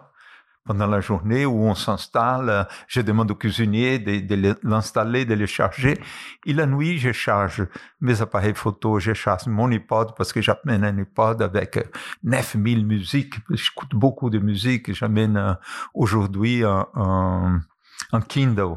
[0.66, 2.50] pendant la journée où on s'installe.
[2.50, 6.00] euh, Je demande au cuisinier de, de le- l'installer, de le charger.
[6.46, 7.68] Et la nuit, je charge
[8.02, 11.84] mes appareils photo, je charge mon iPod parce que j'amène un iPod avec euh,
[12.24, 13.36] 9000 musiques.
[13.52, 14.92] J'écoute beaucoup de musique.
[14.94, 15.54] J'amène euh,
[15.94, 18.76] aujourd'hui un, un, Kindle.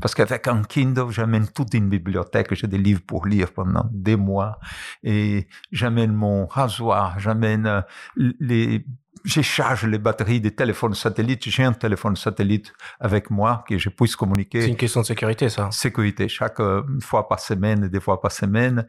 [0.00, 4.16] Parce qu'avec un Kindle, j'amène toute une bibliothèque, j'ai des livres pour lire pendant des
[4.16, 4.58] mois.
[5.02, 7.82] Et j'amène mon rasoir, j'amène euh,
[8.16, 8.86] les,
[9.26, 11.48] je charge les batteries des téléphones satellites.
[11.48, 14.66] J'ai un téléphone satellite avec moi que je puisse C'est communiquer.
[14.66, 15.70] une question de sécurité, ça.
[15.72, 18.86] Sécurité, chaque euh, fois par semaine, des fois par semaine.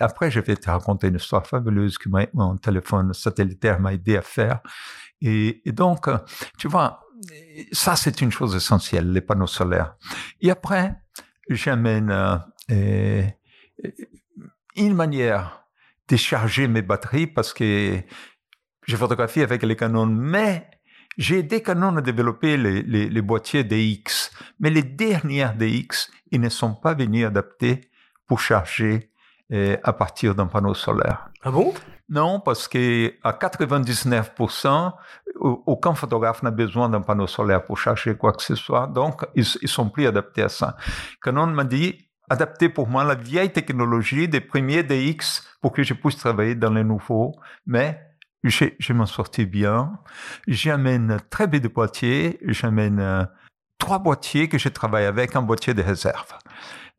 [0.00, 4.22] Après, je vais te raconter une histoire fabuleuse que mon téléphone satellitaire m'a aidé à
[4.22, 4.60] faire.
[5.20, 6.18] Et, et donc, euh,
[6.56, 7.00] tu vois,
[7.72, 9.96] ça, c'est une chose essentielle, les panneaux solaires.
[10.40, 10.94] Et après,
[11.48, 12.36] j'amène euh,
[12.70, 13.22] euh,
[14.76, 15.64] une manière
[16.08, 17.98] de charger mes batteries parce que
[18.86, 20.68] je photographie avec les Canon, mais
[21.18, 24.30] j'ai aidé Canon à développer les, les, les boîtiers DX.
[24.60, 27.90] Mais les dernières DX, ils ne sont pas venus adaptés
[28.26, 29.10] pour charger
[29.52, 31.28] euh, à partir d'un panneau solaire.
[31.42, 31.74] Ah bon?
[32.08, 34.92] Non, parce que à 99%,
[35.36, 38.86] au- aucun photographe n'a besoin d'un panneau solaire pour charger quoi que ce soit.
[38.86, 40.76] Donc, ils, ils sont plus adaptés à ça.
[41.22, 45.94] Canon m'a dit, adapter pour moi la vieille technologie des premiers DX pour que je
[45.94, 47.34] puisse travailler dans les nouveaux.
[47.66, 48.00] Mais
[48.44, 49.92] je, je m'en sortis bien.
[50.48, 52.38] J'amène très peu de boîtiers.
[52.46, 53.24] J'amène euh,
[53.78, 56.32] trois boîtiers que je travaille avec, un boîtier de réserve.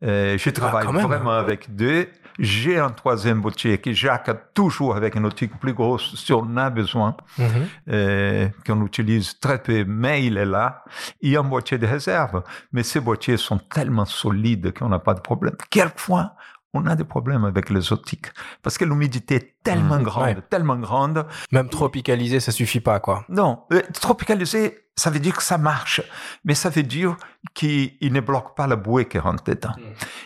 [0.02, 1.06] Euh, je travaille quand même.
[1.06, 2.08] vraiment avec deux.
[2.40, 6.56] J'ai un troisième boîtier que Jacques a toujours avec une optique plus grosse si on
[6.56, 7.46] a besoin, Mhm.
[7.90, 10.82] euh, qu'on utilise très peu, mais il est là.
[11.20, 14.98] Il y a un boîtier de réserve, mais ces boîtiers sont tellement solides qu'on n'a
[14.98, 15.54] pas de problème.
[15.70, 16.34] Quelquefois,
[16.74, 18.26] on a des problèmes avec les optiques
[18.62, 20.36] parce que l'humidité est tellement Mmh, grande, ouais.
[20.50, 21.26] tellement grande.
[21.52, 23.24] Même tropicalisé, ça suffit pas, quoi.
[23.28, 26.02] Non, euh, tropicalisé, ça veut dire que ça marche,
[26.44, 27.16] mais ça veut dire
[27.54, 29.72] qu'il il ne bloque pas la bouée qui rentre dedans.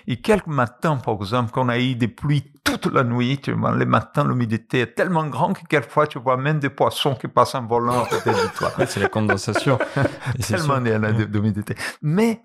[0.06, 3.74] Et quelques matins, par exemple, qu'on a eu des pluies toute la nuit, tu vois,
[3.76, 7.54] les matins, l'humidité est tellement grande que quelquefois, tu vois même des poissons qui passent
[7.54, 8.72] en volant à côté de toi.
[8.86, 9.78] C'est la condensation.
[10.46, 11.74] Tellement il y a d'humidité.
[12.02, 12.42] Mais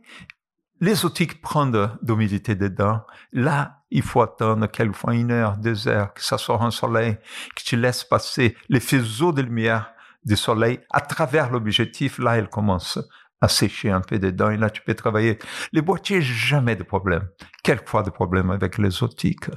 [0.80, 3.02] les optiques prennent d'humidité dedans.
[3.34, 7.18] Là, il faut attendre quelquefois une heure, deux heures, que ça sort un soleil,
[7.56, 9.94] que tu laisses passer les faisceaux de lumière
[10.26, 12.18] du soleil à travers l'objectif.
[12.18, 13.00] Là, il commence
[13.40, 15.38] à sécher un peu dedans et là, tu peux travailler.
[15.74, 17.28] Les boîtiers, jamais de problème.
[17.64, 19.50] Quelquefois de problème avec les optiques.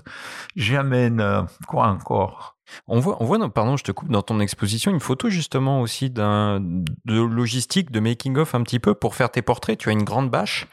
[0.58, 2.55] Euh, quoi encore?
[2.88, 5.80] On voit, on voit dans- pardon, je te coupe, dans ton exposition, une photo justement
[5.80, 9.78] aussi d'un, de logistique, de making-of un petit peu pour faire tes portraits.
[9.78, 10.66] Tu as une grande bâche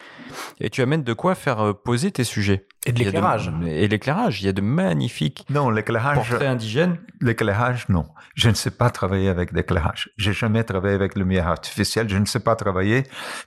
[0.59, 2.65] et tu amènes de quoi faire euh, poser tes sujets.
[2.85, 3.51] Et de l'éclairage.
[3.65, 4.41] Et l'éclairage.
[4.41, 6.15] Il y a de magnifiques Non, l'éclairage.
[6.15, 6.97] portraits indigènes.
[7.21, 8.05] L'éclairage, non.
[8.35, 10.09] Je ne sais pas travailler avec l'éclairage.
[10.17, 12.09] J'ai jamais travaillé avec le lumière artificielle.
[12.09, 13.03] Je ne sais pas travailler,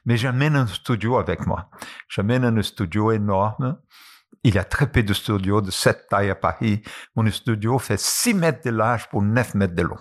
[0.07, 1.69] mais j'amène un studio avec moi.
[2.09, 3.77] J'amène un studio énorme.
[4.47, 6.81] Il y a très peu de studios de cette taille à Paris.
[7.17, 9.99] Mon studio fait 6 mètres de large pour 9 mètres de long.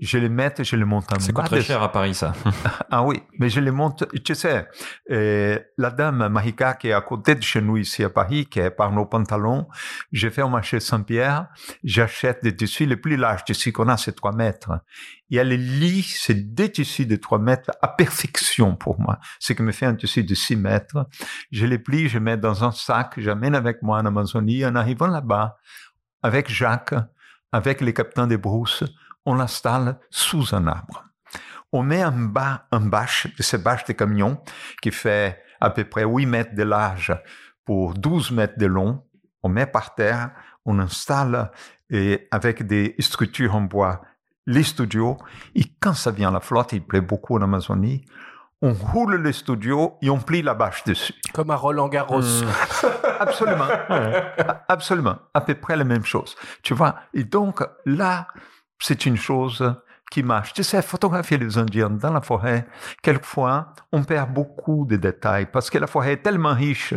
[0.00, 2.32] Je les mets, je les monte en coûte très cher à Paris, ça?
[2.90, 4.04] ah oui, mais je les monte.
[4.22, 4.66] Tu sais,
[5.10, 8.60] euh, la dame Mahika qui est à côté de chez nous ici à Paris, qui
[8.60, 9.66] est par nos pantalons,
[10.12, 11.48] j'ai fait au marché Saint-Pierre,
[11.82, 14.72] j'achète des tissus, les plus larges tissus qu'on a, c'est 3 mètres.
[15.30, 19.18] Et elle lit ces deux tissus de 3 mètres à perfection pour moi.
[19.40, 21.08] Ce qui me fait un tissu de 6 mètres.
[21.50, 24.64] Je les plie, je mets dans un sac, j'amène avec moi en Amazonie.
[24.64, 25.56] En arrivant là-bas,
[26.22, 26.94] avec Jacques,
[27.52, 28.84] avec les capitaines des brousses,
[29.26, 31.04] on l'installe sous un arbre
[31.74, 34.38] on met un bas, un bâche, de ces bâches de camion
[34.80, 37.12] qui fait à peu près 8 mètres de large
[37.64, 39.02] pour 12 mètres de long.
[39.42, 40.30] On met par terre,
[40.64, 41.50] on installe
[41.90, 44.02] et avec des structures en bois
[44.46, 45.18] les studios.
[45.56, 48.04] Et quand ça vient à la flotte, il plaît beaucoup en Amazonie,
[48.62, 51.14] on roule les studios et on plie la bâche dessus.
[51.32, 52.20] Comme à Roland Garros.
[52.20, 52.48] Hmm.
[53.18, 53.68] Absolument.
[54.68, 55.18] Absolument.
[55.34, 56.36] À peu près la même chose.
[56.62, 56.94] Tu vois?
[57.12, 58.28] Et donc, là,
[58.86, 59.74] c'est une chose
[60.10, 60.52] qui marche.
[60.52, 62.66] Tu sais, photographier les Indiens dans la forêt,
[63.02, 66.92] quelquefois, on perd beaucoup de détails parce que la forêt est tellement riche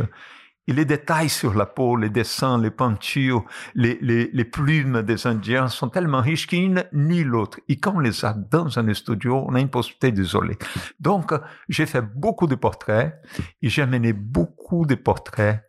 [0.69, 5.69] Et les détails sur la peau, les dessins, les peintures, les, les, plumes des Indiens
[5.69, 7.61] sont tellement riches qu'une ni l'autre.
[7.69, 10.57] Et quand on les a dans un studio, on a une possibilité d'isoler.
[10.99, 11.31] Donc,
[11.69, 13.15] j'ai fait beaucoup de portraits
[13.61, 15.63] et j'ai amené beaucoup de portraits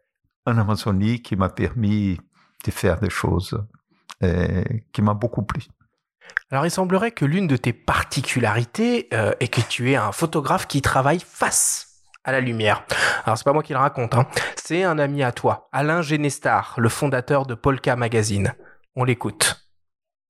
[0.46, 2.18] en Amazonie qui m'a permis
[2.64, 3.56] de faire des choses
[4.24, 5.62] euh, qui m'a beaucoup plu.
[6.50, 10.66] Alors il semblerait que l'une de tes particularités euh, est que tu es un photographe
[10.66, 12.84] qui travaille face à la lumière.
[13.24, 14.26] Alors c'est pas moi qui le raconte, hein.
[14.56, 18.54] c'est un ami à toi, Alain Genestar, le fondateur de Polka Magazine.
[18.96, 19.64] On l'écoute.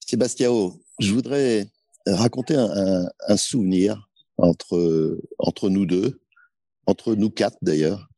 [0.05, 1.67] Sébastiao, je voudrais
[2.07, 4.09] raconter un, souvenir
[4.39, 6.21] entre entre nous deux,
[6.87, 8.09] entre nous quatre d'ailleurs.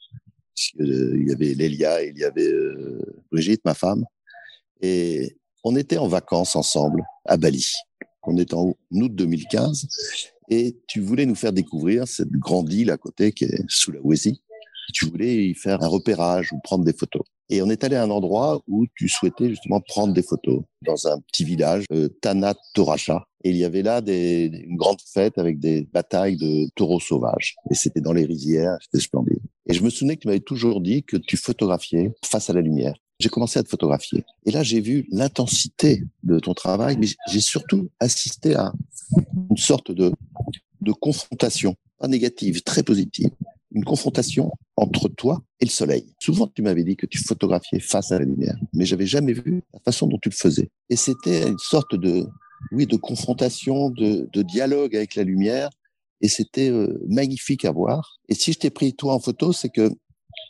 [0.79, 3.01] Il y avait Lélia, il y avait euh,
[3.33, 4.05] Brigitte, ma femme,
[4.83, 7.67] et on était en vacances ensemble à Bali.
[8.25, 9.89] On est en août 2015
[10.51, 14.43] et tu voulais nous faire découvrir cette grande île à côté qui est Sulawesi.
[14.93, 17.23] Tu voulais y faire un repérage ou prendre des photos.
[17.49, 21.09] Et on est allé à un endroit où tu souhaitais justement prendre des photos, dans
[21.09, 23.25] un petit village, euh, Tanat Toracha.
[23.43, 27.57] Et il y avait là des, une grande fête avec des batailles de taureaux sauvages.
[27.71, 29.43] Et c'était dans les rizières, c'était splendide.
[29.67, 32.61] Et je me souvenais que tu m'avais toujours dit que tu photographiais face à la
[32.61, 34.25] lumière j'ai commencé à te photographier.
[34.47, 38.73] Et là, j'ai vu l'intensité de ton travail, mais j'ai surtout assisté à
[39.51, 40.13] une sorte de,
[41.01, 43.31] confrontation, pas négative, très positive.
[43.73, 46.13] Une confrontation entre toi et le soleil.
[46.19, 49.63] Souvent, tu m'avais dit que tu photographiais face à la lumière, mais j'avais jamais vu
[49.73, 50.71] la façon dont tu le faisais.
[50.89, 52.27] Et c'était une sorte de,
[52.73, 55.71] oui, de confrontation, de, de dialogue avec la lumière.
[56.23, 58.19] Et c'était euh, magnifique à voir.
[58.29, 59.91] Et si je t'ai pris toi en photo, c'est que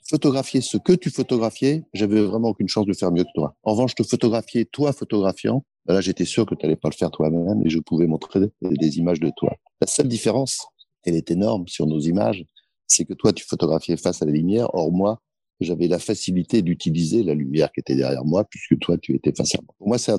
[0.08, 3.56] photographier ce que tu photographiais, j'avais vraiment aucune chance de faire mieux que toi.
[3.62, 6.94] En revanche, te photographier toi photographiant, ben là j'étais sûr que tu n'allais pas le
[6.94, 9.56] faire toi-même et je pouvais montrer des images de toi.
[9.80, 10.66] La seule différence,
[11.04, 12.44] elle est énorme sur nos images,
[12.86, 15.20] c'est que toi tu photographiais face à la lumière, or moi
[15.60, 19.54] j'avais la facilité d'utiliser la lumière qui était derrière moi puisque toi tu étais face
[19.54, 19.74] à moi.
[19.78, 20.18] Pour moi c'est un,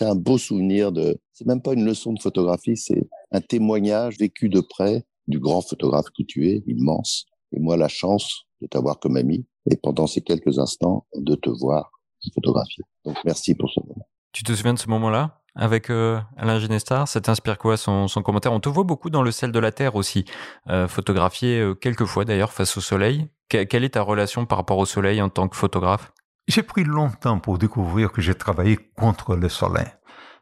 [0.00, 4.48] un beau souvenir de, c'est même pas une leçon de photographie, c'est un témoignage vécu
[4.48, 7.26] de près du grand photographe que tu es, immense.
[7.52, 11.50] Et moi, la chance de t'avoir comme ami et pendant ces quelques instants de te
[11.50, 11.90] voir
[12.34, 12.84] photographier.
[13.04, 14.06] Donc merci pour ce moment.
[14.32, 18.22] Tu te souviens de ce moment-là avec euh, Alain Ginestar Ça t'inspire quoi son, son,
[18.22, 18.52] commentaire?
[18.52, 20.24] On te voit beaucoup dans le sel de la Terre aussi,
[20.68, 23.28] euh, photographié euh, quelques fois d'ailleurs face au soleil.
[23.48, 26.12] quelle est ta relation par rapport au soleil en tant que photographe?
[26.48, 29.88] J'ai pris longtemps pour découvrir que j'ai travaillé contre le soleil.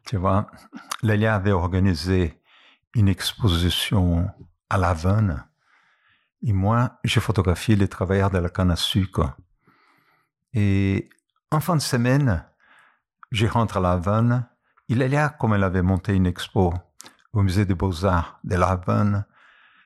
[0.05, 0.47] Tu vois,
[1.01, 2.39] Lélia avait organisé
[2.93, 4.27] une exposition
[4.69, 5.45] à La Havane
[6.43, 9.35] et moi, j'ai photographié les travailleurs de la canne à sucre.
[10.53, 11.09] Et
[11.51, 12.45] en fin de semaine,
[13.31, 14.47] je rentre à La Havane.
[14.87, 16.73] Il est là, comme elle avait monté une expo
[17.33, 19.25] au musée des Beaux-Arts de La Havane.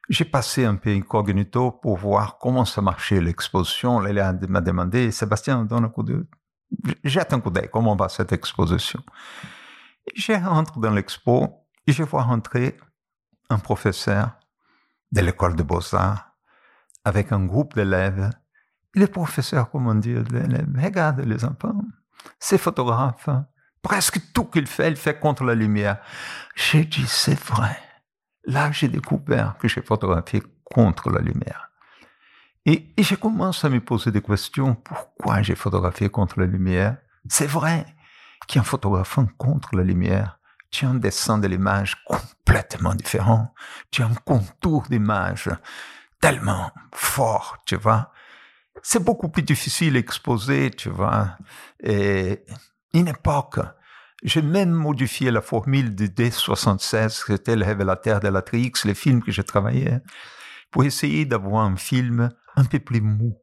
[0.10, 4.00] J'ai passé un peu incognito pour voir comment ça marchait l'exposition.
[4.00, 6.28] Lélia m'a demandé, Sébastien, donne un coup de...
[7.04, 9.02] Jette un coup d'œil, comment va cette exposition?
[10.16, 12.78] Je rentre dans l'expo et je vois rentrer
[13.50, 14.32] un professeur
[15.12, 16.29] de l'école des Beaux-Arts
[17.04, 18.30] avec un groupe d'élèves.
[18.96, 20.24] Et le professeur, comment dire,
[20.76, 21.82] regarde les enfants,
[22.40, 23.30] c'est photographe,
[23.82, 26.00] presque tout qu'il fait, il fait contre la lumière.
[26.56, 27.78] J'ai dit, c'est vrai.
[28.46, 31.70] Là, j'ai découvert que j'ai photographié contre la lumière.
[32.66, 34.76] Et, et je commence à me poser des questions.
[34.76, 36.98] Pourquoi j'ai photographié contre la lumière?
[37.28, 37.86] C'est vrai
[38.52, 40.40] qu'en photographiant contre la lumière,
[40.72, 43.54] tu as un dessin de l'image complètement différent.
[43.92, 45.50] Tu as un contour d'image
[46.22, 48.12] tellement fort, tu vois.
[48.82, 51.38] C'est beaucoup plus difficile à exposer, tu vois.
[51.84, 52.46] Et
[52.94, 53.60] une époque,
[54.24, 59.24] j'ai même modifié la formule du D76, c'était le révélateur de la Trix, les films
[59.24, 59.98] que j'ai travaillé,
[60.72, 63.38] pour essayer d'avoir un film un peu plus mou.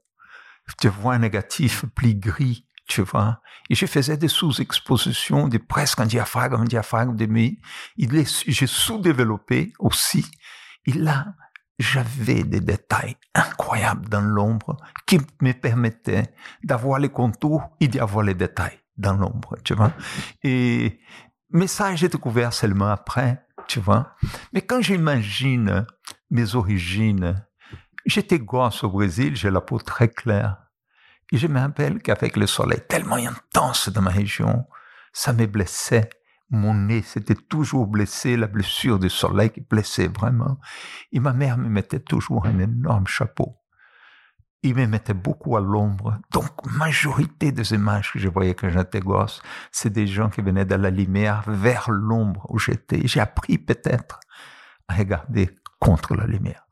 [0.81, 3.41] Tu vois, un négatif plus gris, tu vois.
[3.71, 7.61] Et je faisais des sous-expositions, de presque un diaphragme, un diaphragme demi.
[7.97, 10.27] J'ai sous-développé aussi.
[10.87, 11.35] Et là,
[11.79, 18.35] j'avais des détails incroyables dans l'ombre qui me permettaient d'avoir les contours et d'avoir les
[18.35, 19.93] détails dans l'ombre, tu vois.
[20.43, 21.01] Et,
[21.51, 24.15] mais ça, j'ai découvert seulement après, tu vois.
[24.53, 25.87] Mais quand j'imagine
[26.31, 27.47] mes origines,
[28.07, 30.57] j'étais gosse au Brésil, j'ai la peau très claire.
[31.33, 34.65] Et je me rappelle qu'avec le soleil tellement intense dans ma région,
[35.13, 36.09] ça me blessait
[36.51, 40.59] mon nez s'était toujours blessé, la blessure du soleil qui blessait vraiment.
[41.13, 43.57] Et ma mère me mettait toujours un énorme chapeau.
[44.63, 46.19] Il me mettait beaucoup à l'ombre.
[46.33, 50.65] Donc, majorité des images que je voyais quand j'étais gosse, c'est des gens qui venaient
[50.65, 53.07] de la lumière vers l'ombre où j'étais.
[53.07, 54.21] J'ai appris peut-être
[54.89, 56.66] à regarder contre la lumière.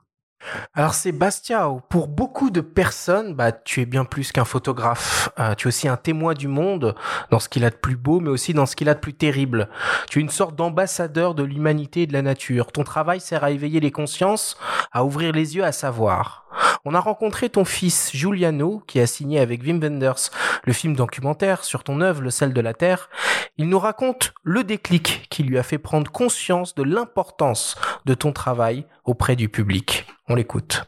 [0.75, 5.31] Alors Sébastien, pour beaucoup de personnes, bah, tu es bien plus qu'un photographe.
[5.39, 6.95] Euh, tu es aussi un témoin du monde
[7.31, 9.15] dans ce qu'il a de plus beau, mais aussi dans ce qu'il a de plus
[9.15, 9.69] terrible.
[10.11, 12.73] Tu es une sorte d'ambassadeur de l'humanité et de la nature.
[12.73, 14.59] Ton travail sert à éveiller les consciences,
[14.93, 16.45] à ouvrir les yeux, à savoir.
[16.85, 20.31] On a rencontré ton fils Giuliano, qui a signé avec Wim Wenders
[20.65, 23.09] le film documentaire sur ton œuvre Le sel de la terre.
[23.57, 28.33] Il nous raconte le déclic qui lui a fait prendre conscience de l'importance de ton
[28.33, 30.07] travail auprès du public.
[30.29, 30.85] On l'écoute.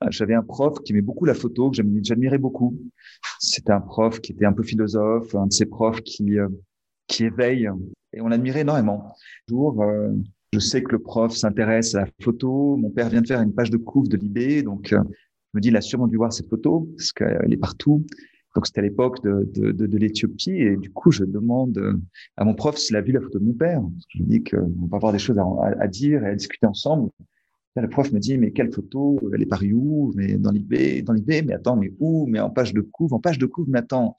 [0.00, 2.76] Ah, j'avais un prof qui aimait beaucoup la photo, que j'admirais beaucoup.
[3.38, 6.48] C'était un prof qui était un peu philosophe, un de ces profs qui, euh,
[7.06, 7.70] qui éveille,
[8.12, 9.14] et on l'admirait énormément.
[9.46, 10.10] Toujours, euh,
[10.52, 12.76] je sais que le prof s'intéresse à la photo.
[12.76, 15.60] Mon père vient de faire une page de couvre de Libé, donc euh, je me
[15.60, 18.04] dis, il a sûrement dû voir cette photo parce qu'elle est partout.
[18.56, 22.02] Donc c'était à l'époque de, de, l'Éthiopie et du coup je demande
[22.36, 23.80] à mon prof s'il a vu la photo de mon père.
[24.08, 27.08] je lui dis qu'on va avoir des choses à, dire et à discuter ensemble.
[27.74, 29.18] Là, le prof me dit mais quelle photo?
[29.34, 30.12] Elle est parue où?
[30.14, 31.46] Mais dans l'IB, dans l'IB.
[31.46, 32.26] Mais attends, mais où?
[32.26, 33.68] Mais en page de couvre, en page de couvre.
[33.70, 34.16] Mais attends,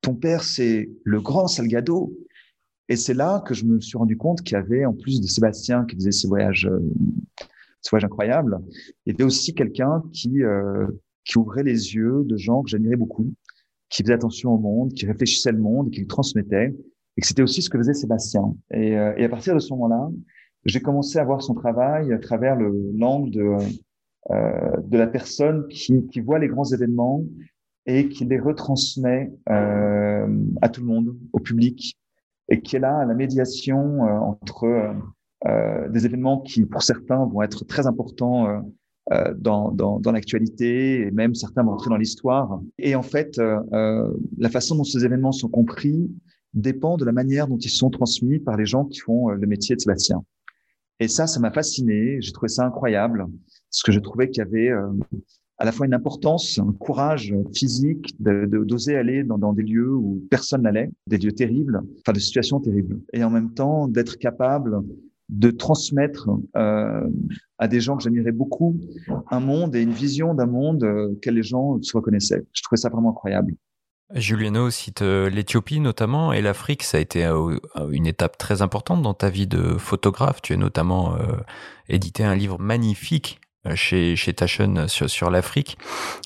[0.00, 2.12] ton père c'est le grand Salgado.
[2.88, 5.26] Et c'est là que je me suis rendu compte qu'il y avait, en plus de
[5.26, 6.80] Sébastien qui faisait ces voyages, euh,
[7.80, 8.58] ces voyages incroyables,
[9.06, 10.86] il y avait aussi quelqu'un qui, euh,
[11.24, 13.32] qui ouvrait les yeux de gens que j'admirais beaucoup,
[13.88, 16.74] qui faisait attention au monde, qui réfléchissait le monde, qui le transmettait.
[17.16, 18.54] Et c'était aussi ce que faisait Sébastien.
[18.72, 20.10] Et, euh, et à partir de ce moment-là,
[20.64, 23.56] j'ai commencé à voir son travail à travers le l'angle de,
[24.30, 27.22] euh, de la personne qui, qui voit les grands événements
[27.86, 30.26] et qui les retransmet euh,
[30.62, 31.98] à tout le monde, au public,
[32.48, 34.92] et qui est là à la médiation euh, entre euh,
[35.46, 38.62] euh, des événements qui, pour certains, vont être très importants
[39.36, 42.62] dans, dans, dans l'actualité et même certains vont entrer dans l'histoire.
[42.78, 46.10] Et en fait, la façon dont ces événements sont compris
[46.54, 49.76] dépend de la manière dont ils sont transmis par les gens qui font le métier
[49.76, 50.24] de Sébastien.
[51.00, 52.18] Et ça, ça m'a fasciné.
[52.20, 53.26] J'ai trouvé ça incroyable
[53.70, 54.70] parce que je trouvais qu'il y avait
[55.58, 60.22] à la fois une importance, un courage physique d'oser de, aller dans, des lieux où
[60.30, 64.82] personne n'allait, des lieux terribles, enfin des situations terribles, et en même temps d'être capable
[65.28, 67.08] de transmettre euh,
[67.58, 68.76] à des gens que j'admirais beaucoup
[69.30, 72.44] un monde et une vision d'un monde euh, auquel les gens se reconnaissaient.
[72.52, 73.54] Je trouvais ça vraiment incroyable.
[74.14, 77.58] Juliano cite euh, l'Éthiopie notamment et l'Afrique, ça a été euh,
[77.90, 80.40] une étape très importante dans ta vie de photographe.
[80.40, 81.16] Tu as notamment
[81.88, 85.78] édité un livre magnifique euh, chez, Taschen sur, l'Afrique.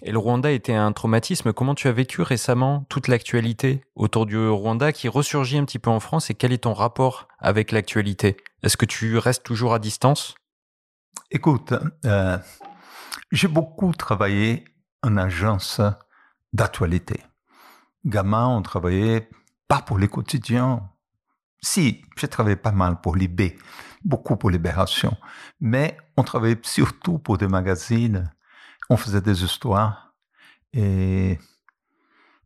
[0.03, 1.53] Et le Rwanda était un traumatisme.
[1.53, 5.91] Comment tu as vécu récemment toute l'actualité autour du Rwanda qui ressurgit un petit peu
[5.91, 8.37] en France et quel est ton rapport avec l'actualité?
[8.65, 10.35] Est-ce que tu restes toujours à distance?
[11.31, 11.75] Écoute,
[12.05, 12.39] euh,
[13.31, 14.65] j'ai beaucoup travaillé
[15.05, 15.81] en agence
[16.53, 17.21] d'actualité.
[18.05, 19.29] Gamin, on travaillait
[19.67, 20.91] pas pour les quotidiens.
[21.61, 23.59] Si, j'ai travaillé pas mal pour l'IB,
[24.05, 25.17] beaucoup pour Libération.
[25.61, 28.31] Mais on travaillait surtout pour des magazines.
[28.89, 30.15] On faisait des histoires.
[30.73, 31.39] Et...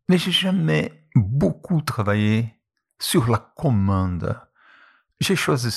[0.08, 2.54] Mais j'ai jamais beaucoup travaillé
[2.98, 4.40] sur la commande.
[5.20, 5.68] J'ai choisi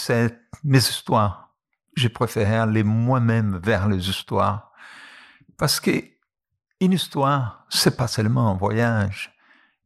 [0.63, 1.55] mes histoires.
[1.95, 4.71] J'ai préféré aller moi-même vers les histoires.
[5.57, 5.91] Parce que
[6.81, 9.34] une histoire, c'est pas seulement un voyage.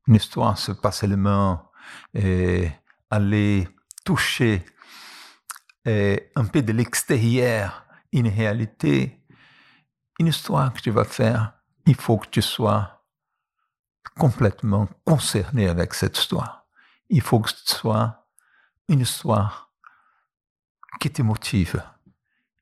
[0.10, 1.72] Une histoire, c'est pas seulement
[3.12, 3.69] aller
[4.04, 4.65] toucher
[5.86, 9.24] un peu de l'extérieur une réalité,
[10.17, 11.54] une histoire que tu vas faire,
[11.86, 13.06] il faut que tu sois
[14.17, 16.65] complètement concerné avec cette histoire.
[17.10, 18.28] Il faut que ce soit
[18.88, 19.72] une histoire
[21.00, 21.84] qui te motive.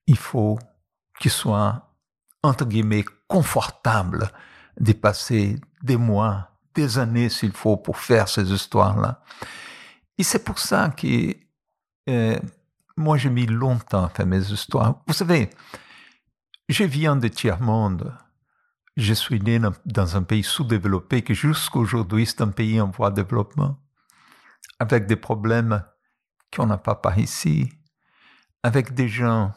[0.06, 0.60] Il faut
[1.18, 1.96] qu'il soit,
[2.44, 4.30] entre guillemets, confortable
[4.78, 9.22] de passer des mois, des années s'il faut pour faire ces histoires-là.
[10.18, 11.36] Et c'est pour ça que
[12.10, 12.40] euh,
[12.96, 15.02] moi, j'ai mis longtemps à faire mes histoires.
[15.08, 15.50] Vous savez,
[16.70, 18.14] je viens de tiers-monde.
[18.96, 23.12] Je suis né dans un pays sous-développé qui jusqu'à aujourd'hui c'est un pays en voie
[23.12, 23.78] de développement,
[24.80, 25.84] avec des problèmes
[26.56, 27.70] qu'on n'a pas par ici,
[28.64, 29.54] avec des gens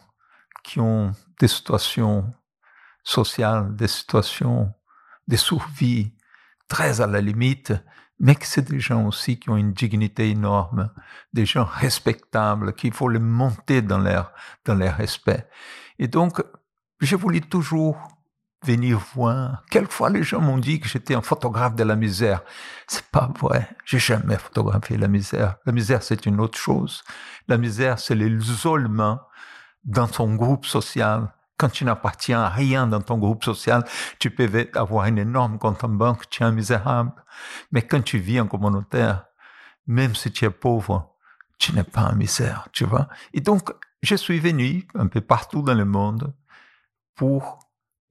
[0.62, 2.34] qui ont des situations
[3.02, 4.74] sociales, des situations
[5.26, 6.12] de survie
[6.70, 7.74] très à la limite,
[8.20, 10.90] mais que c'est des gens aussi qui ont une dignité énorme,
[11.34, 14.32] des gens respectables, qu'il faut les monter dans leur,
[14.64, 15.46] dans leur respect.
[15.98, 16.42] Et donc,
[17.00, 17.98] j'ai voulu toujours
[18.64, 19.64] venir voir.
[19.70, 22.42] Quelquefois, les gens m'ont dit que j'étais un photographe de la misère.
[22.86, 23.68] C'est pas vrai.
[23.84, 25.56] J'ai jamais photographié la misère.
[25.66, 27.02] La misère, c'est une autre chose.
[27.48, 29.18] La misère, c'est l'isolement
[29.82, 33.84] dans ton groupe social quand tu n'appartiens à rien dans ton groupe social,
[34.18, 37.12] tu peux avoir une énorme compte en banque, tu es un misérable.
[37.70, 39.26] Mais quand tu vis en communautaire,
[39.86, 41.14] même si tu es pauvre,
[41.58, 43.08] tu n'es pas un misère, tu vois.
[43.34, 46.32] Et donc, je suis venu un peu partout dans le monde
[47.14, 47.58] pour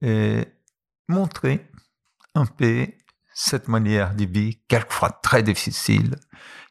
[0.04, 0.44] euh,
[1.08, 1.68] montrer
[2.36, 2.86] un peu
[3.42, 6.16] cette manière de vie, quelquefois très difficile.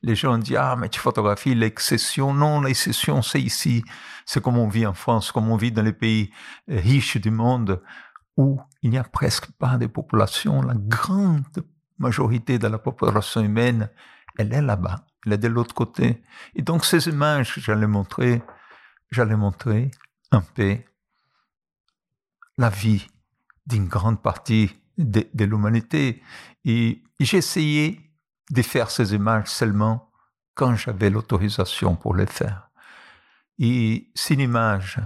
[0.03, 2.31] Les gens disent, ah, mais tu photographies l'exception.
[2.31, 3.83] Non, l'exception, c'est ici.
[4.23, 6.31] C'est comme on vit en France, comme on vit dans les pays
[6.69, 7.81] euh, riches du monde,
[8.37, 10.61] où il n'y a presque pas de population.
[10.61, 11.65] La grande
[11.97, 13.89] majorité de la population humaine,
[14.37, 15.07] elle est là-bas.
[15.25, 16.21] Elle est de l'autre côté.
[16.53, 18.43] Et donc, ces images, j'allais montrer,
[19.09, 19.89] j'allais montrer
[20.31, 20.77] un peu
[22.59, 23.07] la vie
[23.65, 26.21] d'une grande partie de, l'humanité.
[26.65, 28.11] Et essayé
[28.51, 30.11] de faire ces images seulement
[30.53, 32.69] quand j'avais l'autorisation pour les faire.
[33.57, 34.99] Et une image,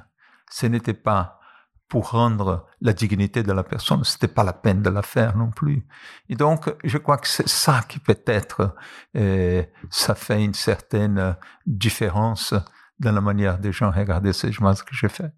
[0.49, 1.39] ce n'était pas
[1.87, 5.37] pour rendre la dignité de la personne, ce n'était pas la peine de la faire
[5.37, 5.85] non plus.
[6.27, 8.75] Et donc, je crois que c'est ça qui peut-être,
[9.15, 11.35] euh, ça fait une certaine
[11.67, 12.55] différence
[12.99, 15.31] dans la manière des gens regarder ces images que j'ai fait.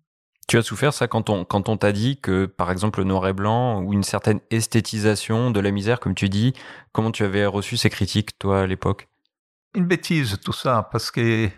[0.48, 3.82] Tu as souffert ça quand on, t'a dit que, par exemple, le noir et blanc
[3.82, 6.54] ou une certaine esthétisation de la misère, comme tu dis,
[6.92, 9.08] comment tu avais reçu ces critiques, toi, à l'époque?
[9.74, 11.50] Une bêtise, tout ça, parce que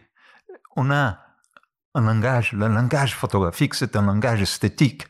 [0.78, 1.18] on a
[1.96, 5.04] un langage, le langage photographique, c'est un langage esthétique.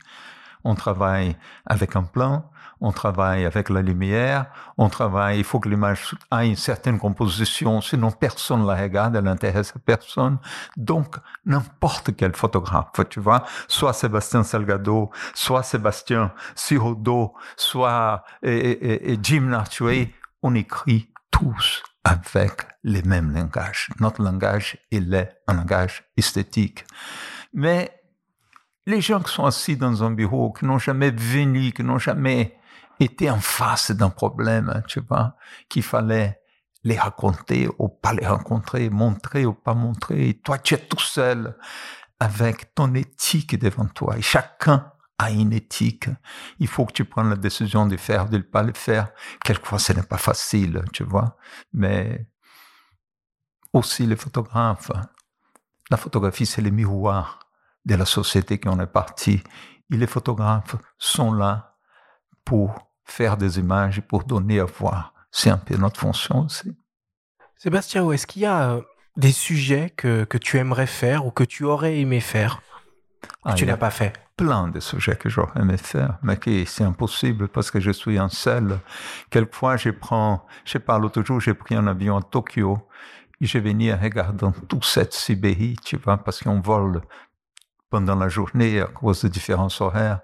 [0.64, 2.50] On travaille avec un plan,
[2.80, 4.46] on travaille avec la lumière,
[4.78, 9.24] on travaille, il faut que l'image ait une certaine composition, sinon personne la regarde, elle
[9.24, 10.38] n'intéresse personne.
[10.76, 11.16] Donc,
[11.46, 20.14] n'importe quel photographe, tu vois, soit Sébastien Salgado, soit Sébastien Sirodo, soit Jim Nartuey,
[20.44, 23.90] on écrit tous avec les mêmes langages.
[24.00, 26.86] Notre langage, il est un langage esthétique.
[27.54, 27.92] Mais
[28.86, 32.58] les gens qui sont assis dans un bureau, qui n'ont jamais venu, qui n'ont jamais
[33.00, 35.36] était en face d'un problème, tu vois,
[35.70, 36.42] qu'il fallait
[36.84, 40.30] les raconter ou pas les rencontrer, montrer ou pas montrer.
[40.30, 41.58] Et toi, tu es tout seul
[42.20, 44.18] avec ton éthique devant toi.
[44.18, 46.10] Et chacun a une éthique.
[46.60, 49.10] Il faut que tu prennes la décision de faire, de ne pas le faire.
[49.44, 51.38] Quelquefois, ce n'est pas facile, tu vois.
[51.74, 52.28] Mais
[53.74, 54.92] aussi les photographes.
[55.90, 57.40] La photographie, c'est le miroir
[57.86, 59.44] de la société qui en est partie.
[59.92, 61.78] Et les photographes sont là
[62.44, 65.14] pour faire des images pour donner à voir.
[65.32, 66.76] C'est un peu notre fonction aussi.
[67.58, 68.82] Sébastien, est-ce qu'il y a euh,
[69.16, 72.62] des sujets que, que, tu aimerais faire ou que tu aurais aimé faire
[73.22, 74.14] que ah, tu n'as pas fait?
[74.36, 78.20] Plein de sujets que j'aurais aimé faire, mais qui c'est impossible parce que je suis
[78.20, 78.80] en selle.
[79.32, 82.78] Quelquefois, je prends, je parle l'autre jour, j'ai pris un avion à Tokyo
[83.42, 87.02] et je venais en regardant toute cette Sibérie, tu vois, parce qu'on vole
[87.90, 90.20] pendant la journée à cause de différences horaires.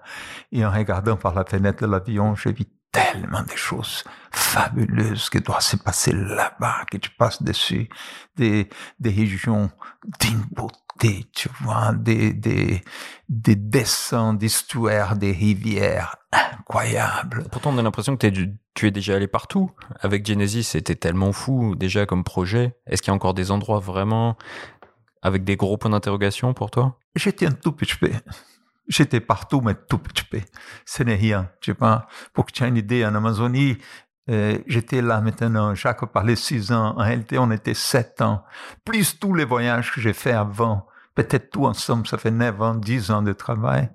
[0.52, 2.64] Et en regardant par la fenêtre de l'avion, j'ai vu
[2.94, 7.88] tellement de choses fabuleuses qui doivent se passer là-bas, que tu passes dessus,
[8.36, 8.68] des,
[9.00, 9.70] des régions
[10.20, 12.82] d'une beauté, tu vois, des, des,
[13.28, 17.44] des dessins d'histoire des rivières incroyables.
[17.50, 18.32] Pourtant, on a l'impression que es,
[18.74, 19.72] tu es déjà allé partout.
[20.00, 22.76] Avec Genesis, c'était tellement fou déjà comme projet.
[22.86, 24.36] Est-ce qu'il y a encore des endroits vraiment
[25.20, 26.98] avec des gros points d'interrogation pour toi?
[27.16, 28.10] J'étais un tout petit peu.
[28.88, 30.40] J'étais partout, mais tout petit peu.
[30.84, 31.50] Ce n'est rien.
[31.60, 33.78] Tu vois, pour que tu aies une idée, en Amazonie,
[34.30, 36.94] euh, j'étais là maintenant, Jacques parlait six ans.
[36.96, 38.44] En réalité, on était sept ans.
[38.84, 40.86] Plus tous les voyages que j'ai faits avant.
[41.14, 43.90] Peut-être tout ensemble, ça fait neuf ans, dix ans de travail.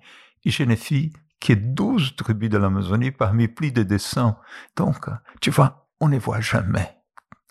[0.46, 4.38] Et je n'ai fait que douze tribus de l'Amazonie parmi plus de 200.
[4.76, 5.06] Donc,
[5.42, 6.98] tu vois, on ne voit jamais.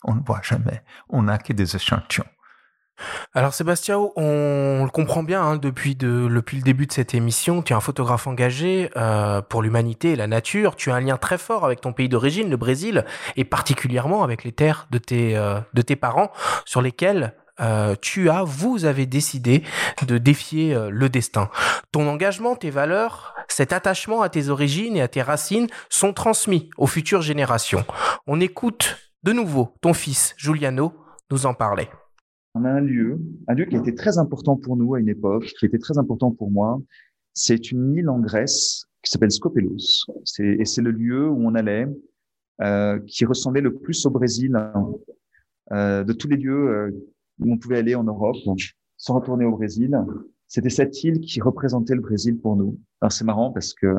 [0.05, 0.83] On ne voit jamais.
[1.09, 2.25] On n'a que des échantillons.
[3.35, 7.77] Alors Sébastien, on le comprend bien hein, depuis, le début de cette émission, tu es
[7.77, 11.65] un photographe engagé euh, pour l'humanité et la nature, tu as un lien très fort
[11.65, 13.05] avec ton pays d'origine, le Brésil,
[13.37, 15.61] et particulièrement avec les terres de tes, euh,
[16.01, 16.31] parents
[16.65, 19.63] sur lesquelles euh, tu as, vous avez décidé
[20.07, 21.51] de défier le destin.
[21.93, 26.71] Ton engagement, tes valeurs, cet attachement à tes origines et à tes racines sont transmis
[26.77, 27.85] aux futures générations.
[28.27, 30.95] On écoute de nouveau ton fils, Giuliano,
[31.31, 31.89] nous en parler
[32.59, 35.47] on a un lieu, un lieu qui été très important pour nous à une époque,
[35.59, 36.81] qui était très important pour moi.
[37.35, 40.07] C'est une île en Grèce qui s'appelle Skopelos.
[40.41, 41.87] Et c'est le lieu où on allait,
[42.63, 44.59] euh, qui ressemblait le plus au Brésil,
[45.73, 46.91] euh, de tous les lieux euh,
[47.41, 48.37] où on pouvait aller en Europe,
[48.97, 49.97] sans retourner au Brésil.
[50.49, 52.79] C'était cette île qui représentait le Brésil pour nous.
[53.01, 53.95] Alors c'est marrant parce que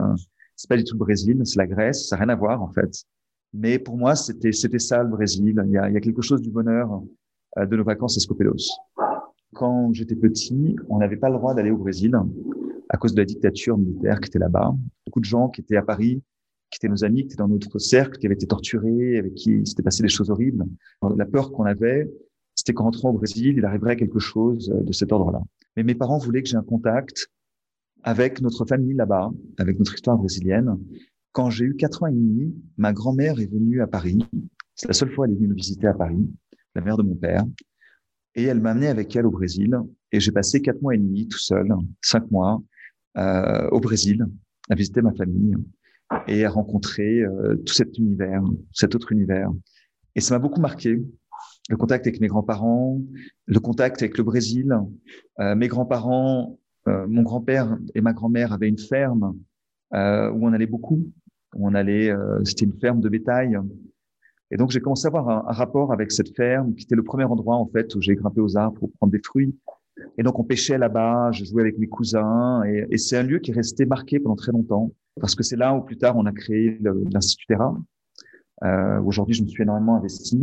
[0.56, 2.72] c'est pas du tout le Brésil, c'est la Grèce, ça n'a rien à voir en
[2.74, 3.06] fait.
[3.54, 5.62] Mais pour moi, c'était c'était ça le Brésil.
[5.66, 7.02] Il y a, il y a quelque chose du bonheur
[7.58, 8.70] de nos vacances à Skopelos.
[9.54, 12.16] Quand j'étais petit, on n'avait pas le droit d'aller au Brésil
[12.90, 14.76] à cause de la dictature militaire qui était là-bas.
[15.06, 16.22] Beaucoup de gens qui étaient à Paris,
[16.70, 19.66] qui étaient nos amis, qui étaient dans notre cercle, qui avaient été torturés, avec qui
[19.66, 20.66] s'était passé des choses horribles.
[21.18, 22.10] La peur qu'on avait,
[22.56, 25.42] c'était qu'en rentrant au Brésil, il arriverait quelque chose de cet ordre-là.
[25.76, 27.32] Mais mes parents voulaient que j'ai un contact
[28.04, 30.78] avec notre famille là-bas, avec notre histoire brésilienne.
[31.32, 34.20] Quand j'ai eu quatre ans et demi, ma grand-mère est venue à Paris.
[34.76, 36.30] C'est la seule fois qu'elle est venue me visiter à Paris,
[36.76, 37.44] la mère de mon père.
[38.36, 39.78] Et elle m'a amené avec elle au Brésil.
[40.12, 41.68] Et j'ai passé quatre mois et demi tout seul,
[42.02, 42.62] cinq mois,
[43.18, 44.26] euh, au Brésil,
[44.70, 45.56] à visiter ma famille
[46.28, 48.42] et à rencontrer euh, tout cet univers,
[48.72, 49.52] cet autre univers.
[50.16, 51.02] Et ça m'a beaucoup marqué.
[51.70, 53.00] Le contact avec mes grands-parents,
[53.46, 54.76] le contact avec le Brésil.
[55.40, 59.38] Euh, mes grands-parents, mon grand-père et ma grand-mère avaient une ferme
[59.92, 61.08] où on allait beaucoup.
[61.54, 62.12] On allait,
[62.46, 63.60] c'était une ferme de bétail.
[64.52, 67.26] Et donc j'ai commencé à avoir un, rapport avec cette ferme, qui était le premier
[67.26, 69.56] endroit en fait où j'ai grimpé aux arbres pour prendre des fruits.
[70.18, 73.40] Et donc on pêchait là-bas, je jouais avec mes cousins, et, et c'est un lieu
[73.40, 76.26] qui est resté marqué pendant très longtemps parce que c'est là où plus tard on
[76.26, 76.80] a créé
[77.12, 77.78] l'Institut Terra.
[78.64, 80.38] Euh, Aujourd'hui, je me suis énormément investi.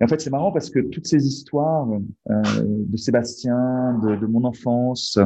[0.00, 1.88] Et en fait, c'est marrant parce que toutes ces histoires
[2.30, 5.18] euh, de Sébastien, de, de, mon enfance,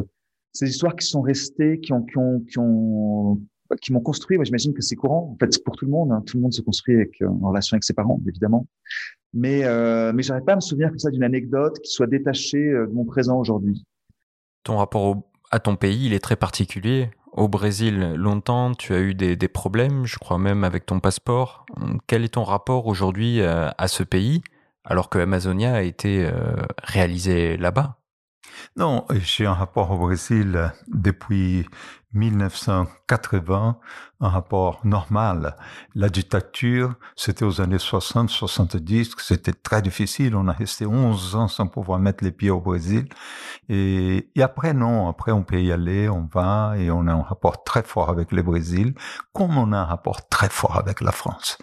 [0.53, 3.41] ces histoires qui sont restées, qui ont, qui ont, qui ont,
[3.81, 4.37] qui m'ont construit.
[4.37, 5.33] Moi, j'imagine que c'est courant.
[5.35, 7.49] En fait, pour tout le monde, hein, tout le monde se construit avec, euh, en
[7.49, 8.67] relation avec ses parents, évidemment.
[9.33, 12.69] Mais, euh, mais j'arrive pas à me souvenir comme ça d'une anecdote qui soit détachée
[12.69, 13.85] euh, de mon présent aujourd'hui.
[14.63, 17.11] Ton rapport à ton pays, il est très particulier.
[17.33, 21.67] Au Brésil, longtemps, tu as eu des, problèmes, je crois même avec ton passeport.
[22.07, 24.41] Quel est ton rapport aujourd'hui à, à, ce pays,
[24.85, 27.99] alors que Amazonia a été euh, réalisé là-bas?
[28.77, 31.67] Non, j'ai un rapport au Brésil depuis
[32.17, 33.79] 1980,
[34.21, 35.57] un rapport normal.
[35.95, 40.35] La dictature, c'était aux années 60-70, c'était très difficile.
[40.35, 43.09] On a resté 11 ans sans pouvoir mettre les pieds au Brésil.
[43.69, 47.23] Et, et, après, non, après on peut y aller, on va, et on a un
[47.23, 48.95] rapport très fort avec le Brésil,
[49.33, 51.59] comme on a un rapport très fort avec la France.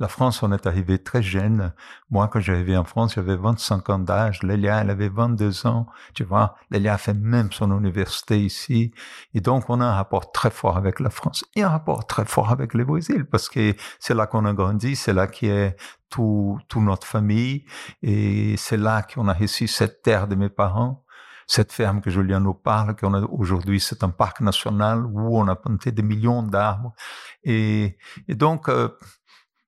[0.00, 1.72] La France, on est arrivé très jeune.
[2.10, 4.42] Moi, quand j'arrivais en France, j'avais 25 ans d'âge.
[4.42, 5.86] Lélia, elle avait 22 ans.
[6.14, 8.92] Tu vois, Lélia a fait même son université ici.
[9.34, 12.24] Et donc, on a un rapport très fort avec la France et un rapport très
[12.24, 15.76] fort avec le Brésil parce que c'est là qu'on a grandi, c'est là qui est
[16.10, 17.64] tout, tout notre famille
[18.02, 21.04] et c'est là qu'on a reçu cette terre de mes parents
[21.46, 25.56] cette ferme que Julien nous parle, qu'on aujourd'hui, c'est un parc national où on a
[25.56, 26.94] planté des millions d'arbres.
[27.42, 28.88] Et, et, donc, euh,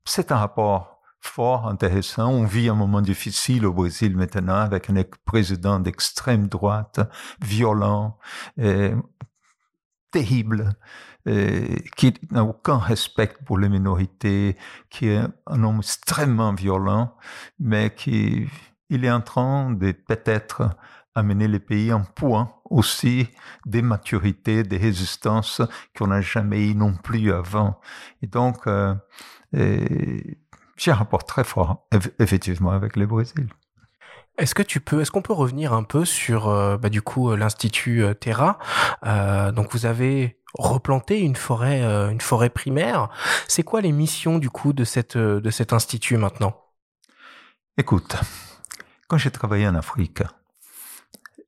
[0.07, 2.31] c'est un rapport fort, intéressant.
[2.31, 7.01] On vit un moment difficile au Brésil maintenant avec un président d'extrême droite,
[7.41, 8.19] violent,
[10.13, 10.71] terrible,
[11.97, 14.57] qui n'a aucun respect pour les minorités,
[14.89, 17.17] qui est un homme extrêmement violent,
[17.59, 18.47] mais qui
[18.89, 20.71] il est en train de peut-être
[21.15, 23.29] amener les pays en point aussi
[23.65, 25.63] des maturités, des résistances
[25.97, 27.81] qu'on n'a jamais eu non plus avant.
[28.23, 28.95] Et donc, euh,
[29.53, 31.87] j'ai un rapport très fort,
[32.19, 33.49] effectivement, avec le Brésil.
[34.39, 37.31] Est-ce que tu peux, est-ce qu'on peut revenir un peu sur, euh, bah, du coup,
[37.31, 38.59] euh, l'institut euh, Terra?
[39.07, 43.09] Euh, Donc, vous avez replanté une forêt, euh, une forêt primaire.
[43.49, 46.55] C'est quoi les missions du coup de cette, de cet institut maintenant?
[47.79, 48.17] Écoute,
[49.09, 50.23] quand j'ai travaillé en Afrique,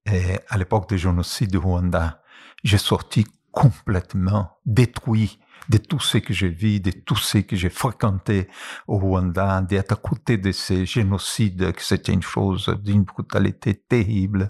[0.07, 2.23] et à l'époque du génocide du Rwanda,
[2.65, 5.39] j'ai sorti complètement détruit
[5.69, 8.49] de tout ce que j'ai vu, de tout ce que j'ai fréquenté
[8.87, 14.49] au Rwanda, d'être à côté de ces génocides, que c'était une chose d'une brutalité terrible.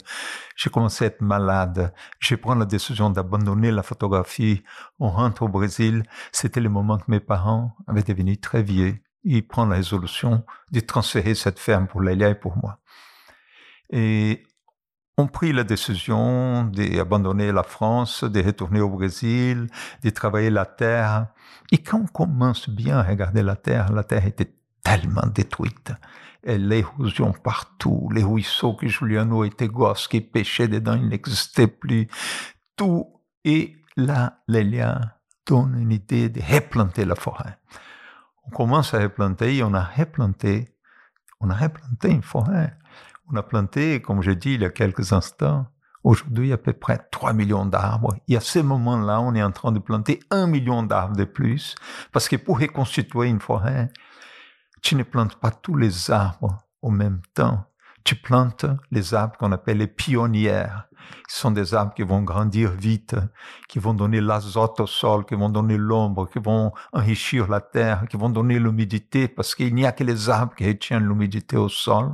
[0.56, 1.92] J'ai commencé à être malade.
[2.20, 4.62] J'ai pris la décision d'abandonner la photographie.
[4.98, 6.02] On rentre au Brésil.
[6.32, 8.98] C'était le moment que mes parents avaient devenu très vieux.
[9.24, 12.78] Ils prennent la résolution de transférer cette ferme pour Lélia et pour moi.
[13.90, 14.44] Et
[15.18, 19.66] ont pris la décision d'abandonner la France, de retourner au Brésil,
[20.02, 21.26] de travailler la terre.
[21.72, 25.92] Et quand on commence bien à regarder la terre, la terre était tellement détruite.
[26.44, 32.06] Et l'érosion partout, les ruisseaux que Juliano était gosse, qui pêchait dedans, il n'existait plus.
[32.76, 33.06] Tout.
[33.44, 37.58] Et là, Lélia donne une idée de replanter la forêt.
[38.44, 40.76] On commence à replanter, on a replanté,
[41.40, 42.72] on a replanté une forêt.
[43.30, 45.66] On a planté, comme j'ai dit il y a quelques instants,
[46.02, 48.14] aujourd'hui à peu près 3 millions d'arbres.
[48.26, 51.74] Et à ce moment-là, on est en train de planter un million d'arbres de plus,
[52.12, 53.90] parce que pour reconstituer une forêt,
[54.82, 57.64] tu ne plantes pas tous les arbres au même temps.
[58.04, 60.88] Tu plantes les arbres qu'on appelle les pionnières.
[61.28, 63.16] Ce sont des arbres qui vont grandir vite,
[63.68, 68.04] qui vont donner l'azote au sol, qui vont donner l'ombre, qui vont enrichir la terre,
[68.08, 71.68] qui vont donner l'humidité, parce qu'il n'y a que les arbres qui retiennent l'humidité au
[71.68, 72.12] sol.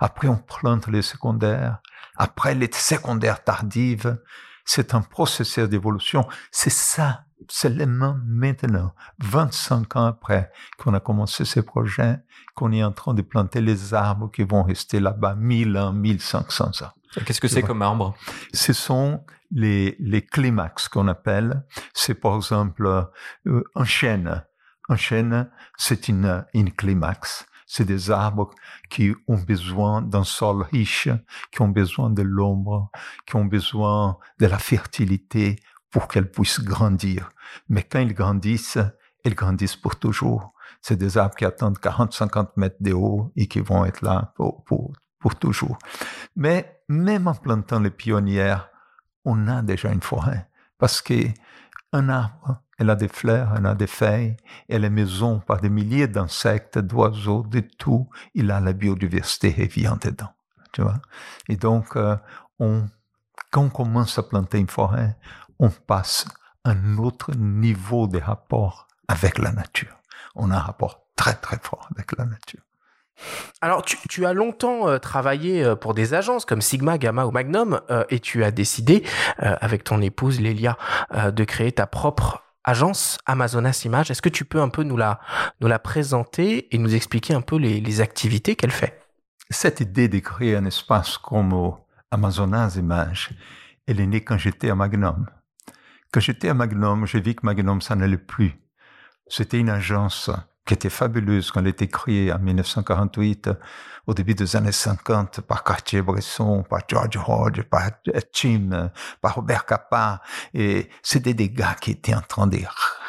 [0.00, 1.78] Après, on plante les secondaires.
[2.16, 4.18] Après, les secondaires tardives.
[4.64, 6.28] C'est un processus d'évolution.
[6.50, 12.18] C'est ça, seulement maintenant, 25 ans après qu'on a commencé ces projets,
[12.54, 16.82] qu'on est en train de planter les arbres qui vont rester là-bas 1000 ans, 1500
[16.82, 16.92] ans.
[17.24, 18.14] Qu'est-ce que c'est comme arbre?
[18.52, 21.64] Ce sont les, les climax qu'on appelle.
[21.94, 22.86] C'est par exemple
[23.46, 24.44] euh, un chêne.
[24.88, 27.46] Un chêne, c'est une, une climax.
[27.70, 28.50] C'est des arbres
[28.88, 31.08] qui ont besoin d'un sol riche,
[31.52, 32.90] qui ont besoin de l'ombre,
[33.26, 35.60] qui ont besoin de la fertilité
[35.90, 37.30] pour qu'elles puissent grandir.
[37.68, 38.78] Mais quand ils grandissent,
[39.24, 40.54] ils grandissent pour toujours.
[40.80, 44.64] C'est des arbres qui attendent 40-50 mètres de haut et qui vont être là pour,
[44.64, 45.78] pour, pour toujours.
[46.36, 48.70] Mais même en plantant les pionnières,
[49.26, 50.48] on a déjà une forêt.
[50.78, 51.14] Parce que
[51.92, 54.36] un arbre, elle a des fleurs, elle a des feuilles,
[54.68, 58.08] elle est maison par des milliers d'insectes, d'oiseaux, de tout.
[58.34, 60.32] Il a la biodiversité vivant dedans.
[60.72, 61.00] Tu vois?
[61.48, 62.16] Et donc, euh,
[62.58, 65.16] quand on commence à planter une forêt,
[65.58, 66.26] on passe
[66.64, 69.96] à un autre niveau de rapport avec la nature.
[70.34, 72.62] On a un rapport très très fort avec la nature.
[73.60, 77.80] Alors, tu, as longtemps euh, travaillé euh, pour des agences comme Sigma, Gamma ou Magnum,
[77.90, 79.04] euh, et tu as décidé,
[79.38, 80.76] avec ton épouse Lélia,
[81.14, 84.10] de créer ta propre agence Amazonas Images.
[84.10, 85.20] Est-ce que tu peux un peu nous la,
[85.60, 89.00] nous la présenter et nous expliquer un peu les, les activités qu'elle fait?
[89.50, 91.76] Cette idée de créer un espace comme
[92.10, 93.30] Amazonas Images,
[93.86, 95.26] elle est née quand j'étais à Magnum.
[96.12, 98.58] Quand j'étais à Magnum, j'ai vu que Magnum, ça n'allait plus.
[99.28, 100.30] C'était une agence
[100.68, 103.50] qui était fabuleuse quand elle été créée en 1948,
[104.06, 107.90] au début des années 50, par Cartier-Bresson, par George Hodge, par
[108.32, 108.90] Tim,
[109.22, 110.20] par Robert Capa.
[110.52, 112.58] Et c'était des gars qui étaient en train de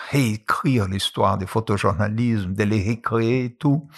[0.10, 3.90] réécrire l'histoire du photojournalisme, de les recréer et tout.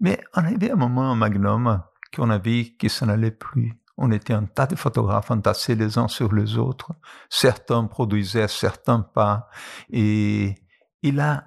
[0.00, 1.82] Mais on avait un moment Magnum
[2.14, 3.74] qu'on a vu que ça n'allait plus.
[3.96, 6.90] On était un tas de photographes entassés les uns sur les autres.
[7.28, 9.48] Certains produisaient, certains pas.
[9.90, 10.56] Et
[11.02, 11.44] il a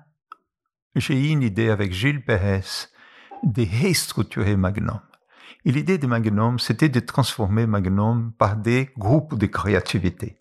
[0.96, 2.62] j'ai eu une idée avec Gilles Pérez
[3.44, 5.00] de restructurer Magnum.
[5.66, 10.38] Et l'idée de Magnum, c'était de transformer Magnum par des groupes de créativité,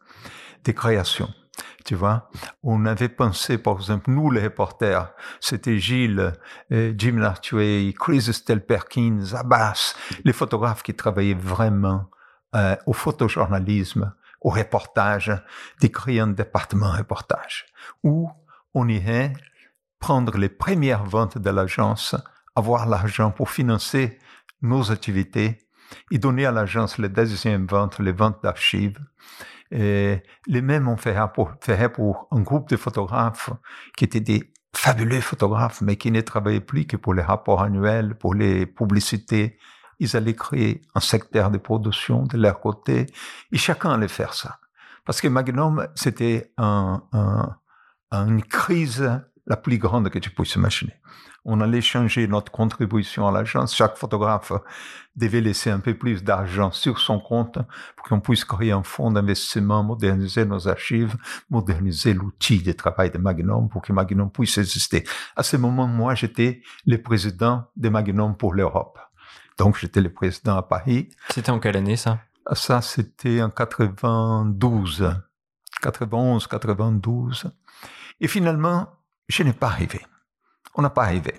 [0.64, 1.28] de création.
[1.84, 2.30] Tu vois,
[2.62, 6.32] on avait pensé, par exemple, nous les reporters, c'était Gilles,
[6.70, 9.94] euh, Jim Lartuey, Chris Estelle Perkins, Abbas,
[10.24, 12.09] les photographes qui travaillaient vraiment
[12.55, 15.32] euh, au photojournalisme, au reportage,
[15.80, 17.66] de créer un département reportage,
[18.03, 18.30] où
[18.74, 19.32] on irait
[20.03, 22.16] prendre les premières ventes de l'agence,
[22.57, 24.18] avoir l'argent pour financer
[24.61, 25.59] nos activités
[26.11, 28.98] et donner à l'agence les deuxièmes ventes, les ventes d'archives.
[29.70, 33.50] Et les mêmes on ferait pour, ferait pour un groupe de photographes
[33.96, 38.16] qui étaient des fabuleux photographes, mais qui ne travaillaient plus que pour les rapports annuels,
[38.16, 39.57] pour les publicités.
[40.00, 43.07] Ils allaient créer un secteur de production de leur côté
[43.53, 44.59] et chacun allait faire ça.
[45.05, 47.57] Parce que Magnum, c'était un, un,
[48.11, 49.09] une crise
[49.47, 50.95] la plus grande que tu puisses imaginer.
[51.45, 53.74] On allait changer notre contribution à l'agence.
[53.74, 54.53] Chaque photographe
[55.16, 57.59] devait laisser un peu plus d'argent sur son compte
[57.97, 61.16] pour qu'on puisse créer un fonds d'investissement, moderniser nos archives,
[61.51, 65.05] moderniser l'outil de travail de Magnum pour que Magnum puisse exister.
[65.34, 69.01] À ce moment, moi, j'étais le président de Magnum pour l'Europe.
[69.59, 71.09] Donc, j'étais le président à Paris.
[71.30, 72.20] C'était en quelle année, ça?
[72.53, 75.12] Ça, c'était en 92.
[75.82, 77.53] 91, 92.
[78.20, 78.88] Et finalement,
[79.33, 80.01] je n'ai pas arrivé.
[80.74, 81.35] On n'a pas arrivé.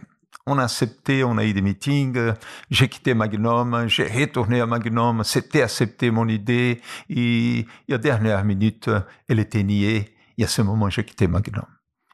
[0.45, 2.33] On a accepté, on a eu des meetings,
[2.69, 8.89] j'ai quitté Magnum, j'ai retourné à Magnum, c'était accepté mon idée, et, à dernière minute,
[9.29, 11.65] elle était niée, et à ce moment, j'ai quitté Magnum.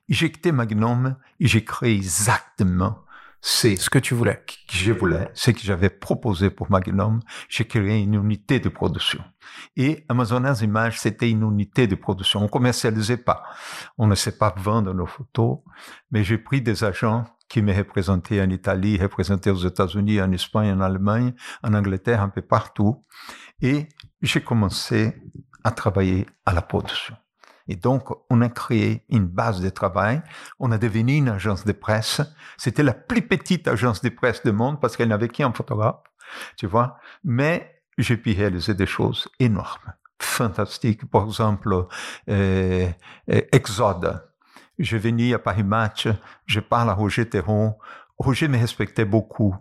[0.10, 3.04] J'ai quitté Magnum et j'ai créé exactement
[3.42, 4.44] c'est ce que tu voulais.
[4.46, 7.20] Que je voulais, ce que j'avais proposé pour Magnum.
[7.48, 9.24] J'ai créé une unité de production.
[9.76, 12.42] Et Amazonas Images, c'était une unité de production.
[12.44, 13.44] On commercialisait pas.
[13.98, 15.60] On ne sait pas vendre nos photos,
[16.12, 20.72] mais j'ai pris des agents qui me représentaient en Italie, représentaient aux États-Unis, en Espagne,
[20.72, 21.34] en Allemagne,
[21.64, 23.04] en Angleterre, un peu partout.
[23.62, 23.88] Et
[24.22, 25.16] j'ai commencé
[25.64, 27.16] à travailler à la production.
[27.70, 30.24] Et donc, on a créé une base de travail.
[30.60, 32.20] On a devenu une agence de presse.
[32.58, 36.02] C'était la plus petite agence de presse du monde parce qu'elle n'avait qu'un photographe,
[36.58, 36.98] tu vois.
[37.24, 41.06] Mais j'ai pu réaliser des choses énormes, fantastiques.
[41.12, 41.86] Par exemple,
[42.28, 42.90] euh,
[43.30, 44.20] euh, Exode.
[44.80, 46.08] Je venais à Paris Match,
[46.48, 47.78] je parle à Roger Théron.
[48.18, 49.56] Roger me respectait beaucoup.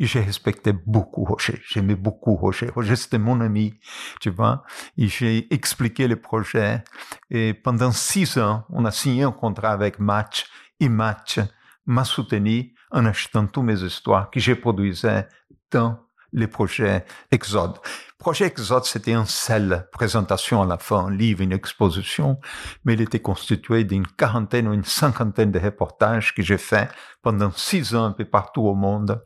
[0.00, 1.60] J'ai respecté beaucoup Roger.
[1.68, 2.68] J'aimais beaucoup Roger.
[2.68, 3.74] Roger, c'était mon ami,
[4.20, 4.64] tu vois.
[4.98, 6.82] Et j'ai expliqué le projet.
[7.30, 10.46] Et pendant six ans, on a signé un contrat avec Match.
[10.80, 11.38] Et Match
[11.86, 15.28] m'a soutenu en achetant toutes mes histoires que j'ai produisais
[15.70, 16.03] dans
[16.34, 17.78] les projets Exode.
[18.18, 22.38] Projet Exode, c'était une seule présentation à la fin, un livre, une exposition,
[22.84, 26.90] mais il était constitué d'une quarantaine ou une cinquantaine de reportages que j'ai fait
[27.22, 29.22] pendant six ans un peu partout au monde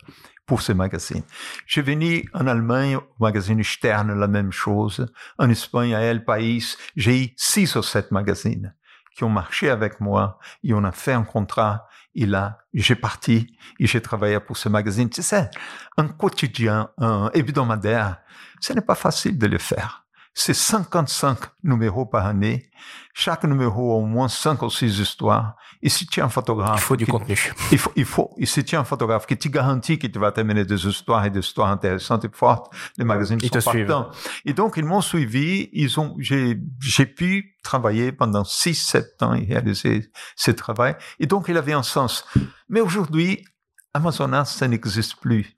[0.46, 1.22] pour ces magazines.
[1.66, 5.06] J'ai venu en Allemagne, au magazine Stern, la même chose.
[5.38, 8.74] En Espagne, à El País, j'ai eu six ou sept magazines
[9.14, 11.86] qui ont marché avec moi et on a fait un contrat.
[12.20, 13.46] Et là, j'ai parti
[13.78, 15.08] et j'ai travaillé pour ce magazine.
[15.08, 15.48] Tu sais,
[15.96, 18.16] un quotidien, un hebdomadaire,
[18.60, 20.04] ce n'est pas facile de le faire.
[20.40, 22.70] C'est 55 numéros par année.
[23.12, 25.56] Chaque numéro a au moins 5 ou 6 histoires.
[25.82, 26.78] Et si tu es un photographe...
[26.78, 27.36] Il faut du qui- contenu.
[27.72, 30.18] il faut, il faut, et si tu es un photographe qui te garantit qu'il te
[30.20, 33.70] va t'amener des histoires et des histoires intéressantes et fortes, les magazines Ils te sont
[33.72, 33.86] suivent.
[33.88, 34.10] partants.
[34.44, 39.34] Et donc, ils m'ont suivi, ils ont, j'ai, j'ai pu travailler pendant 6, 7 ans
[39.34, 40.94] et réaliser ce travail.
[41.18, 42.24] Et donc, il avait un sens.
[42.68, 43.44] Mais aujourd'hui,
[43.92, 45.56] Amazonas, ça n'existe plus.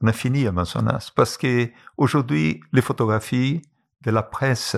[0.00, 3.60] On a fini Amazonas parce que aujourd'hui, les photographies
[4.06, 4.76] de la presse,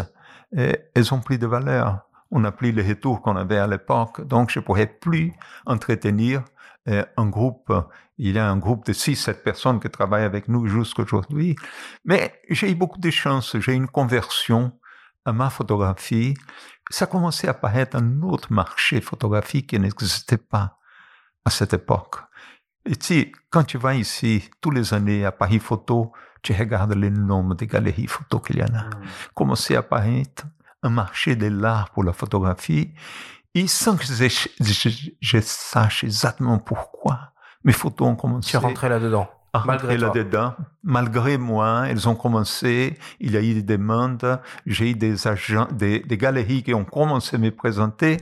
[0.52, 2.08] elles ont plus de valeur.
[2.30, 4.26] On n'a plus les retours qu'on avait à l'époque.
[4.26, 5.32] Donc, je pourrais plus
[5.66, 6.42] entretenir
[6.88, 7.72] euh, un groupe.
[8.18, 11.56] Il y a un groupe de 6-7 personnes qui travaillent avec nous jusqu'aujourd'hui.
[12.04, 13.56] Mais j'ai eu beaucoup de chance.
[13.58, 14.72] J'ai eu une conversion
[15.24, 16.34] à ma photographie.
[16.90, 20.78] Ça a commencé à apparaître un autre marché photographique qui n'existait pas
[21.44, 22.16] à cette époque.
[22.84, 26.12] Et tu sais, quand tu vas ici, tous les années à Paris Photo,
[26.42, 28.88] tu regardes le nombre de galeries photo qu'il y en a.
[29.34, 30.44] Commencer à apparaître
[30.82, 32.92] un marché de l'art pour la photographie.
[33.54, 34.28] Et sans que je,
[34.60, 37.32] je- je sache exactement pourquoi,
[37.64, 39.28] mes photos ont commencé Tu es rentré là-dedans.
[39.66, 40.54] malgré là-dedans.
[40.84, 42.96] Malgré moi, elles ont commencé.
[43.18, 44.40] Il y a eu des demandes.
[44.66, 48.18] J'ai eu des agents, des, des galeries qui ont commencé à me présenter,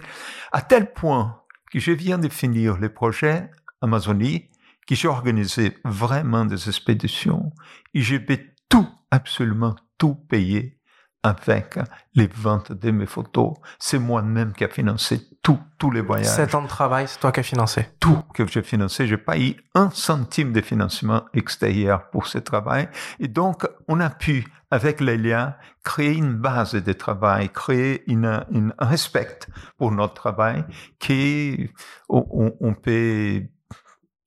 [0.52, 1.40] à tel point
[1.70, 3.50] que je viens de finir le projet
[3.82, 4.48] Amazonie,
[4.86, 7.52] que j'ai organisé vraiment des expéditions
[7.94, 10.74] et je vais tout, absolument tout payer
[11.22, 11.76] avec
[12.14, 13.54] les ventes de mes photos.
[13.80, 17.32] C'est moi-même qui a financé tout, tous les voyages Sept ans de travail, c'est toi
[17.32, 17.88] qui as financé.
[17.98, 19.08] tout que j'ai financé.
[19.08, 22.88] J'ai pas eu un centime de financement extérieur pour ce travail.
[23.18, 28.74] Et donc, on a pu, avec Lélia, créer une base de travail, créer une, une-
[28.78, 29.38] un respect
[29.78, 30.64] pour notre travail
[31.00, 31.70] qui,
[32.08, 33.42] on, on- on peut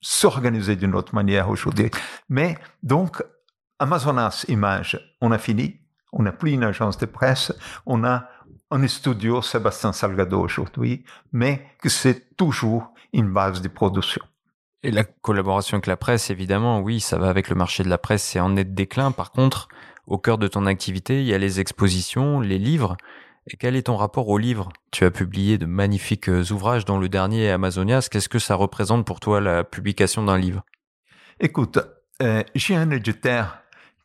[0.02, 1.92] s'organiser d'une autre manière aujourd'hui.
[2.30, 3.24] Mais donc,
[3.80, 5.80] Amazonas Images, on a fini.
[6.12, 7.54] On n'a plus une agence de presse.
[7.86, 8.28] On a
[8.72, 14.22] un studio Sébastien Salgado aujourd'hui, mais que c'est toujours une base de production.
[14.84, 17.98] Et la collaboration avec la presse, évidemment, oui, ça va avec le marché de la
[17.98, 19.12] presse, c'est en net déclin.
[19.12, 19.68] Par contre,
[20.08, 22.96] au cœur de ton activité, il y a les expositions, les livres.
[23.48, 27.00] Et quel est ton rapport aux livres Tu as publié de magnifiques euh, ouvrages, dont
[27.00, 28.08] le dernier Amazonias.
[28.12, 30.64] Qu'est-ce que ça représente pour toi la publication d'un livre?
[31.40, 31.80] Écoute,
[32.22, 33.60] euh, j'ai un éditeur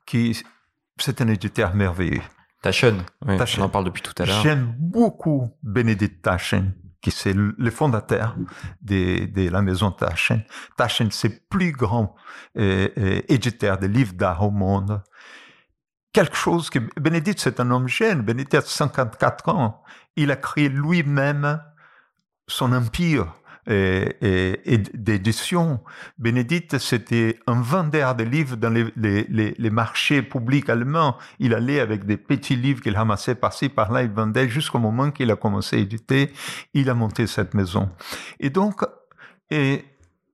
[0.07, 0.41] qui,
[0.99, 2.22] c'est un éditeur merveilleux.
[2.62, 3.62] Taschen, oui, Taschen.
[3.62, 4.41] on en parle depuis tout à l'heure.
[4.43, 6.72] J'aime beaucoup Bénédicte Taschen,
[7.03, 8.37] qui c'est le le fondateur
[8.80, 10.43] de, de la maison Taschen.
[10.78, 12.14] Taschen, c'est le plus grand
[12.57, 15.03] euh, euh, éditeur de livres d'art au monde.
[16.14, 18.22] Quelque chose que Bénédicte, c'est un homme jeune.
[18.22, 19.82] Bénédicte a 54 ans.
[20.14, 21.60] Il a créé lui-même
[22.46, 23.34] son empire
[23.68, 25.80] euh, et, et d'édition.
[26.18, 31.18] Bénédicte, c'était un vendeur de livres dans les, les, les, marchés publics allemands.
[31.40, 35.32] Il allait avec des petits livres qu'il ramassait par-ci, par-là, il vendait jusqu'au moment qu'il
[35.32, 36.32] a commencé à éditer.
[36.74, 37.90] Il a monté cette maison.
[38.38, 38.82] Et donc,
[39.50, 39.84] et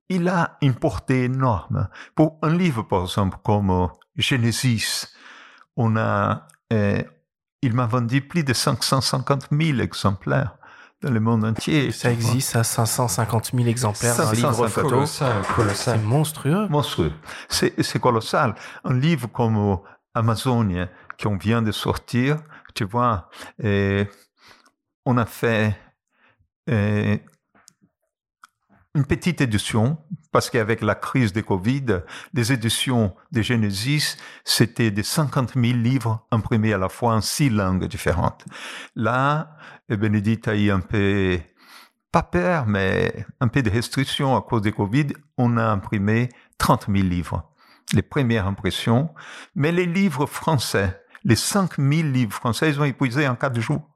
[0.09, 1.89] il a une portée énorme.
[2.13, 5.07] Pour un livre, par exemple, comme Genesis,
[5.81, 7.01] on a, euh,
[7.61, 10.57] il m'a vendu plus de 550 000 exemplaires
[11.01, 11.91] dans le monde entier.
[11.91, 14.89] Ça existe à 550 000 exemplaires 550 livre photo.
[14.89, 15.99] Colossal, colossal.
[15.99, 16.67] C'est monstrueux.
[16.67, 17.13] monstrueux.
[17.49, 18.55] C'est c'est colossal.
[18.83, 19.75] Un livre comme euh,
[20.13, 20.85] Amazonie,
[21.21, 22.37] qu'on vient de sortir,
[22.75, 23.29] tu vois,
[23.61, 24.07] et
[25.05, 25.75] on a fait
[26.69, 27.17] euh,
[28.93, 29.97] une petite édition,
[30.31, 32.01] parce qu'avec la crise de Covid,
[32.33, 37.49] les éditions de Genesis, c'était des 50 000 livres imprimés à la fois en six
[37.49, 38.45] langues différentes.
[38.95, 39.55] Là,
[39.89, 41.39] eh, Bénédicte a eu un peu,
[42.11, 45.07] pas peur, mais un peu de restrictions à cause de Covid.
[45.37, 47.49] On a imprimé 30 000 livres,
[47.93, 49.09] les premières impressions.
[49.55, 53.90] Mais les livres français, les 5 000 livres français, ils ont épuisé en quatre jours.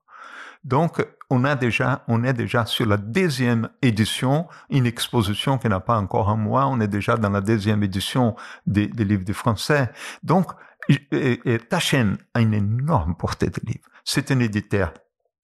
[0.66, 5.80] Donc, on a déjà, on est déjà sur la deuxième édition, une exposition qui n'a
[5.80, 6.66] pas encore un mois.
[6.66, 8.36] On est déjà dans la deuxième édition
[8.66, 9.92] des, livres du français.
[10.24, 10.52] Donc,
[10.90, 13.88] et Taschen a une énorme portée de livres.
[14.04, 14.92] C'est un éditeur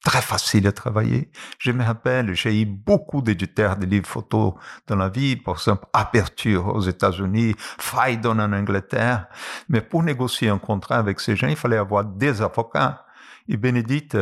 [0.04, 1.32] très facile à travailler.
[1.60, 4.54] Je me rappelle, j'ai eu beaucoup d'éditeurs de livres photos
[4.88, 9.28] dans la vie, par exemple Aperture aux États-Unis, Faidon en Angleterre.
[9.70, 13.06] Mais pour négocier un contrat avec ces gens, il fallait avoir des avocats.
[13.48, 14.18] Et Bénédicte,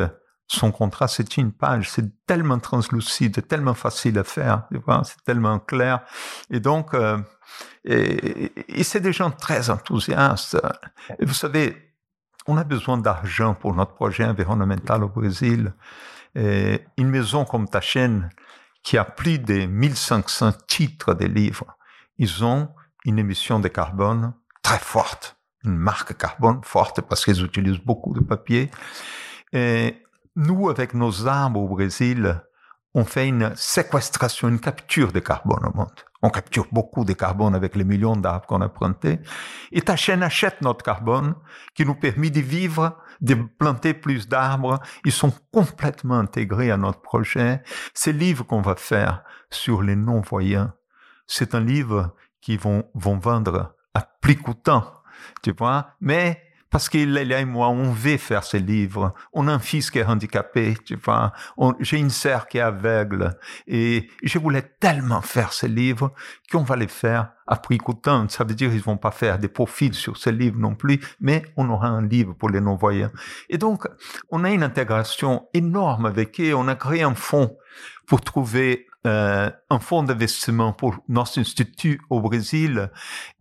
[0.52, 1.90] son contrat, c'est une page.
[1.92, 4.68] C'est tellement translucide, tellement facile à faire.
[5.04, 6.02] C'est tellement clair.
[6.50, 7.20] Et donc, euh,
[7.86, 10.58] et c'est des gens très enthousiastes.
[11.20, 11.94] Et vous savez,
[12.48, 15.74] on a besoin d'argent pour notre projet environnemental au Brésil.
[16.36, 18.30] Et une maison comme ta chaîne,
[18.82, 21.78] qui a plus de 1500 titres de livres,
[22.18, 22.70] ils ont
[23.06, 24.34] une émission de carbone
[24.64, 28.72] très forte, une marque carbone forte parce qu'ils utilisent beaucoup de papier.
[29.54, 30.02] Et
[30.36, 32.42] nous, avec nos arbres au Brésil,
[32.96, 35.92] on fait une séquestration, une capture de carbone au monde.
[36.22, 39.20] On capture beaucoup de carbone avec les millions d'arbres qu'on a plantés.
[39.72, 41.36] Et ta chaîne achète notre carbone
[41.76, 44.80] qui nous permet de vivre, de planter plus d'arbres.
[45.06, 47.62] Ils sont complètement intégrés à notre projet.
[47.94, 50.72] Ces livres qu'on va faire sur les non-voyants,
[51.28, 54.92] c'est un livre qui vont, vont vendre à plus coûtant,
[55.44, 55.92] tu vois.
[56.02, 56.42] Mais
[56.72, 59.14] parce qu'il et moi, on veut faire ces livres.
[59.34, 61.34] On a un fils qui est handicapé, tu vois.
[61.80, 63.38] J'ai une sœur qui est aveugle.
[63.68, 66.14] Et je voulais tellement faire ces livres
[66.52, 68.30] qu'on va les faire à prix coûtant.
[68.30, 71.44] Ça veut dire qu'ils vont pas faire des profits sur ces livres non plus, mais
[71.58, 73.12] on aura un livre pour les non-voyants.
[73.50, 73.88] Et donc,
[74.30, 76.54] on a une intégration énorme avec eux.
[76.54, 77.58] On a créé un fonds
[78.06, 82.92] pour trouver euh, un fonds d'investissement pour notre institut au Brésil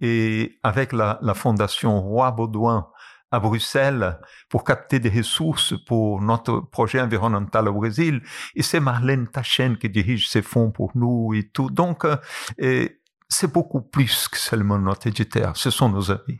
[0.01, 2.89] et avec la, la fondation Roi Baudouin
[3.31, 4.19] à Bruxelles
[4.49, 8.23] pour capter des ressources pour notre projet environnemental au Brésil.
[8.55, 11.71] Et c'est Marlène Tachen qui dirige ces fonds pour nous et tout.
[11.71, 12.89] Donc, euh,
[13.29, 15.57] c'est beaucoup plus que seulement notre éditeur.
[15.57, 16.39] Ce sont nos amis.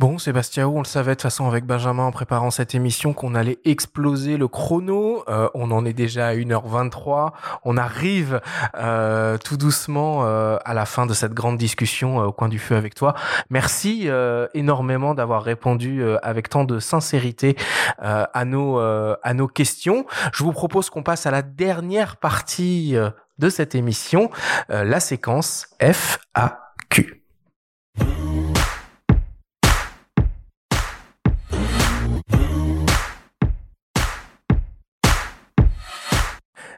[0.00, 3.36] Bon, Sébastien, on le savait de toute façon avec Benjamin en préparant cette émission qu'on
[3.36, 5.22] allait exploser le chrono.
[5.28, 7.30] Euh, on en est déjà à 1h23.
[7.62, 8.40] On arrive
[8.76, 12.74] euh, tout doucement euh, à la fin de cette grande discussion au coin du feu
[12.74, 13.14] avec toi.
[13.50, 14.08] Merci
[14.52, 17.56] énormément d'avoir répondu avec tant de sincérité
[17.98, 20.06] à nos à nos questions.
[20.32, 22.96] Je vous propose qu'on passe à la dernière partie
[23.38, 24.30] de cette émission,
[24.68, 27.22] la séquence FAQ.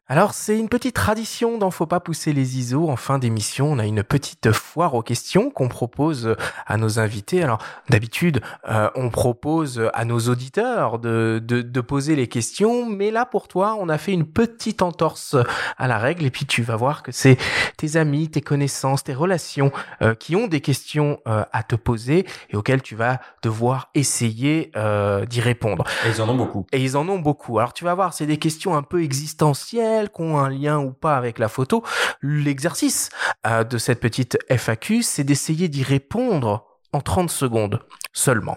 [0.08, 2.88] Alors c'est une petite tradition dans Faut pas pousser les ISO.
[2.88, 7.42] En fin d'émission, on a une petite foire aux questions qu'on propose à nos invités.
[7.42, 13.10] Alors d'habitude, euh, on propose à nos auditeurs de, de, de, poser les questions, mais
[13.10, 15.34] là pour toi, on a fait une petite entorse
[15.76, 17.36] à la règle et puis tu vas voir que c'est
[17.76, 22.26] tes amis, tes connaissances, tes relations euh, qui ont des questions euh, à te poser
[22.50, 24.70] et auxquelles tu vas devoir essayer
[25.28, 25.82] d'y répondre.
[26.04, 26.64] Et ils en ont beaucoup.
[26.70, 27.58] Et ils en ont beaucoup.
[27.58, 30.92] Alors tu vas voir, c'est des questions un peu existentielles qui ont un lien ou
[30.92, 31.84] pas avec la photo.
[32.22, 33.10] L'exercice
[33.46, 37.80] euh, de cette petite FAQ, c'est d'essayer d'y répondre en 30 secondes
[38.12, 38.56] seulement.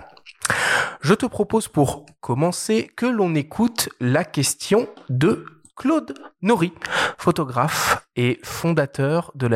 [1.02, 5.46] Je te propose pour commencer que l'on écoute la question de
[5.80, 6.74] Claude Nori,
[7.18, 9.48] photographe et fondateur de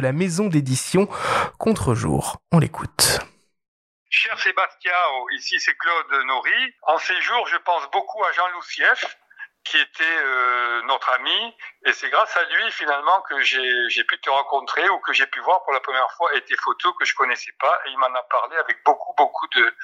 [0.00, 1.08] la, maison d'édition
[1.58, 2.38] Contre-jour.
[2.50, 3.20] On l'écoute.
[4.10, 4.92] Cher Sébastien,
[5.36, 6.74] ici c'est Claude Nori.
[6.82, 9.16] En ces jours, je pense beaucoup à Jean Loussieff,
[9.64, 14.30] qui était euh, notre ami, et c'est grâce à lui finalement que j'ai pu te
[14.30, 17.14] rencontrer ou que j'ai pu voir pour la première fois et tes photos que je
[17.14, 19.74] connaissais pas, et il m'en a parlé avec beaucoup beaucoup de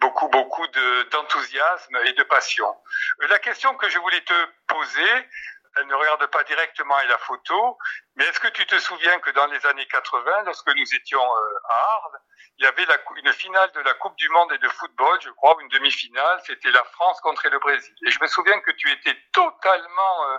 [0.00, 0.66] beaucoup beaucoup
[1.10, 2.74] d'enthousiasme et de passion.
[3.22, 5.28] Euh, la question que je voulais te poser,
[5.76, 7.78] elle ne regarde pas directement la photo,
[8.16, 11.58] mais est-ce que tu te souviens que dans les années 80, lorsque nous étions euh,
[11.68, 12.18] à Arles,
[12.58, 15.56] il y avait une finale de la Coupe du Monde et de football, je crois,
[15.60, 17.94] une demi-finale, c'était la France contre le Brésil.
[18.06, 20.38] Et je me souviens que tu étais totalement euh,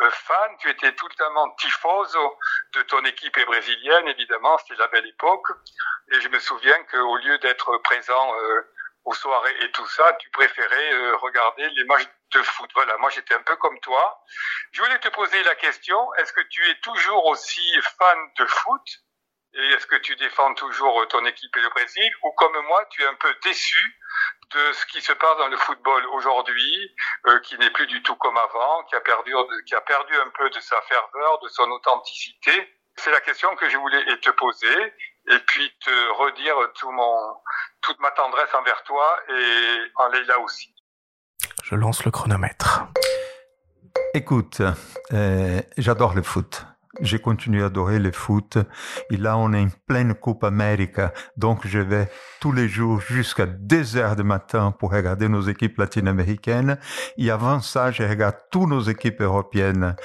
[0.00, 2.38] euh, fan, tu étais totalement tifoso
[2.74, 5.46] de ton équipe brésilienne, évidemment, c'était la belle époque.
[6.10, 8.34] Et je me souviens qu'au lieu d'être présent
[9.04, 12.70] aux soirées et tout ça, tu préférais regarder les matchs de foot.
[12.74, 14.24] Voilà, moi j'étais un peu comme toi.
[14.72, 18.82] Je voulais te poser la question, est-ce que tu es toujours aussi fan de foot?
[19.54, 22.10] Et est-ce que tu défends toujours ton équipe et le Brésil?
[22.22, 24.00] Ou comme moi, tu es un peu déçu
[24.52, 26.94] de ce qui se passe dans le football aujourd'hui,
[27.26, 29.34] euh, qui n'est plus du tout comme avant, qui a perdu,
[29.66, 32.78] qui a perdu un peu de sa ferveur, de son authenticité?
[32.96, 34.94] C'est la question que je voulais te poser
[35.28, 37.42] et puis te redire tout mon,
[37.82, 40.74] toute ma tendresse envers toi et en Leila aussi.
[41.62, 42.86] Je lance le chronomètre.
[44.14, 44.60] Écoute,
[45.12, 46.66] euh, j'adore le foot.
[47.00, 48.58] j'ai continué à adorer le foot.
[49.10, 51.12] Et là, on est en pleine Coupe América.
[51.38, 55.78] Donc, je vais tous les jours jusqu'à 2 heures du matin pour regarder nos équipes
[55.78, 56.78] latino-américaines.
[57.16, 59.96] Et avant ça, je regarde toutes nos équipes européennes.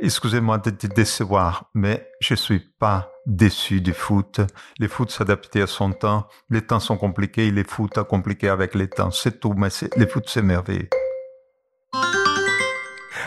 [0.00, 4.40] excusez-moi de te décevoir, mais je suis pas déçu du foot.
[4.78, 6.28] Le foot s'adaptait à son temps.
[6.50, 7.50] Les temps sont compliqués.
[7.50, 9.10] Les foot a compliqué avec les temps.
[9.10, 10.88] C'est tout, mais les foot, c'est merveilleux.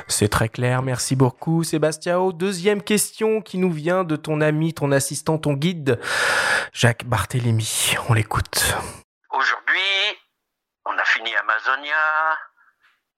[0.09, 2.29] C'est très clair, merci beaucoup Sébastien.
[2.29, 5.99] Deuxième question qui nous vient de ton ami, ton assistant, ton guide,
[6.71, 7.95] Jacques Barthélémy.
[8.07, 8.75] On l'écoute.
[9.31, 10.17] Aujourd'hui,
[10.85, 12.37] on a fini Amazonia.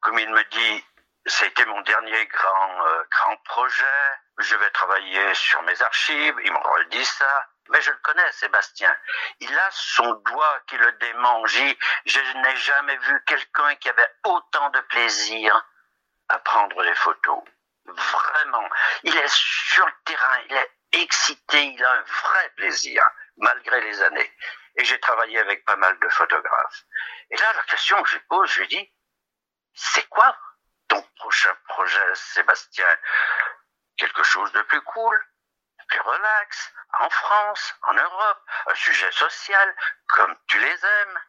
[0.02, 0.84] Comme il me dit,
[1.26, 3.86] c'était mon dernier grand, euh, grand projet.
[4.40, 7.48] Je vais travailler sur mes archives, il me redit ça.
[7.70, 8.96] Mais je le connais, Sébastien.
[9.42, 11.62] Il a son doigt qui le démange.
[12.06, 15.66] Je n'ai jamais vu quelqu'un qui avait autant de plaisir
[16.30, 17.44] à prendre les photos.
[17.86, 18.68] Vraiment.
[19.04, 23.04] Il est sur le terrain, il est excité, il a un vrai plaisir,
[23.38, 24.34] malgré les années.
[24.76, 26.84] Et j'ai travaillé avec pas mal de photographes.
[27.30, 28.94] Et là, la question que je pose, je lui dis,
[29.74, 30.36] c'est quoi
[30.88, 32.98] ton prochain projet, Sébastien?
[34.00, 35.20] Quelque chose de plus cool,
[35.90, 39.76] plus relax, en France, en Europe, un sujet social,
[40.08, 41.20] comme tu les aimes.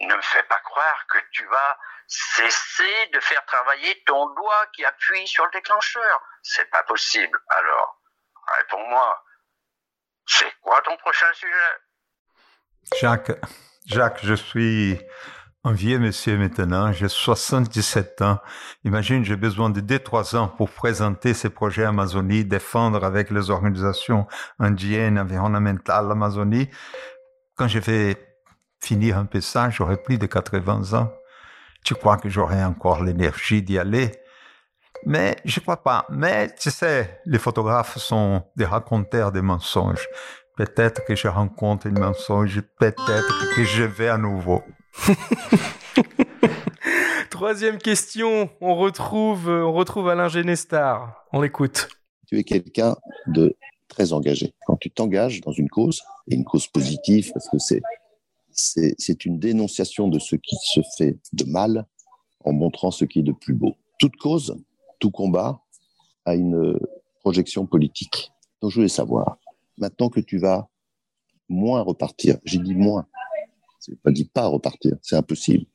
[0.00, 4.84] Ne me fais pas croire que tu vas cesser de faire travailler ton doigt qui
[4.84, 6.22] appuie sur le déclencheur.
[6.42, 7.38] C'est pas possible.
[7.48, 8.00] Alors,
[8.58, 9.24] réponds-moi.
[10.26, 11.78] C'est quoi ton prochain sujet?
[13.00, 13.32] Jacques,
[13.86, 15.00] Jacques, je suis
[15.66, 18.38] un vieux monsieur maintenant, j'ai 77 ans.
[18.84, 24.26] Imagine, j'ai besoin de 2-3 ans pour présenter ces projets Amazonie, défendre avec les organisations
[24.58, 26.68] indiennes, environnementales l'Amazonie.
[27.56, 28.16] Quand je vais
[28.78, 31.10] finir un peu ça, j'aurai plus de 80 ans.
[31.82, 34.12] Tu crois que j'aurai encore l'énergie d'y aller?
[35.06, 36.04] Mais je crois pas.
[36.10, 40.06] Mais tu sais, les photographes sont des raconteurs de mensonges.
[40.58, 44.62] Peut-être que je rencontre un mensonge, peut-être que je vais à nouveau.
[47.30, 51.26] Troisième question, on retrouve, on retrouve Alain Genestar.
[51.32, 51.88] On l'écoute.
[52.26, 53.56] Tu es quelqu'un de
[53.88, 54.54] très engagé.
[54.66, 57.82] Quand tu t'engages dans une cause, et une cause positive, parce que c'est,
[58.50, 61.86] c'est, une dénonciation de ce qui se fait de mal
[62.44, 63.74] en montrant ce qui est de plus beau.
[63.98, 64.56] Toute cause,
[65.00, 65.60] tout combat
[66.24, 66.78] a une
[67.20, 68.32] projection politique.
[68.60, 69.38] Donc je voulais savoir,
[69.76, 70.68] maintenant que tu vas
[71.48, 73.06] moins repartir, j'ai dit moins,
[73.84, 75.66] c'est pas dit pas repartir, c'est impossible.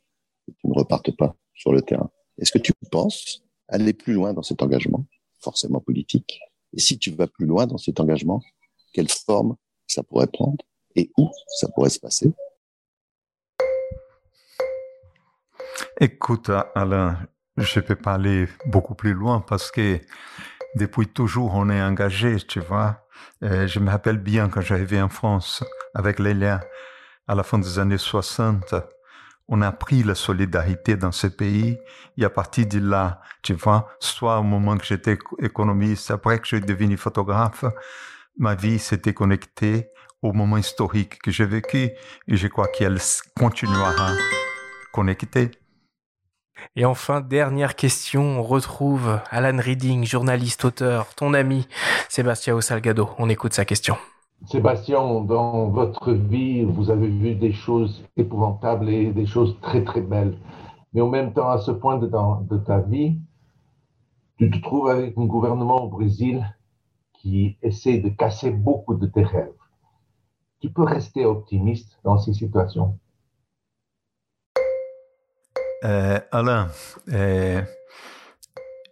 [0.47, 2.09] Tu ne repartes pas sur le terrain.
[2.39, 5.05] Est-ce que tu penses aller plus loin dans cet engagement,
[5.39, 6.39] forcément politique?
[6.73, 8.41] Et si tu vas plus loin dans cet engagement,
[8.93, 9.55] quelle forme
[9.85, 10.63] ça pourrait prendre
[10.95, 11.29] et où
[11.59, 12.31] ça pourrait se passer?
[15.99, 19.99] Écoute, Alain, je peux pas aller beaucoup plus loin parce que
[20.75, 23.05] depuis toujours, on est engagé, tu vois.
[23.41, 26.61] je me rappelle bien quand j'arrivais en France avec Lélia
[27.29, 28.73] à la fin des années 60,
[29.47, 31.77] on a pris la solidarité dans ce pays.
[32.17, 36.47] Et à partir de là, tu vois, soit au moment que j'étais économiste, après que
[36.47, 37.65] je devenu photographe,
[38.39, 39.89] ma vie s'était connectée
[40.23, 41.91] au moment historique que j'ai vécu
[42.27, 42.97] et je crois qu'elle
[43.37, 44.07] continuera
[44.91, 45.51] connectée.
[46.75, 51.67] Et enfin, dernière question, on retrouve Alan Reading, journaliste, auteur, ton ami
[52.09, 53.11] Sébastien Salgado.
[53.19, 53.97] On écoute sa question.
[54.45, 60.01] Sébastien, dans votre vie, vous avez vu des choses épouvantables et des choses très très
[60.01, 60.37] belles.
[60.93, 63.19] Mais en même temps, à ce point de, ta vie,
[64.37, 66.43] tu te trouves avec un gouvernement au Brésil
[67.13, 69.51] qui essaie de casser beaucoup de tes rêves.
[70.61, 72.97] Tu peux rester optimiste dans ces situations?
[75.83, 76.69] Euh, Alain,
[77.09, 77.61] euh,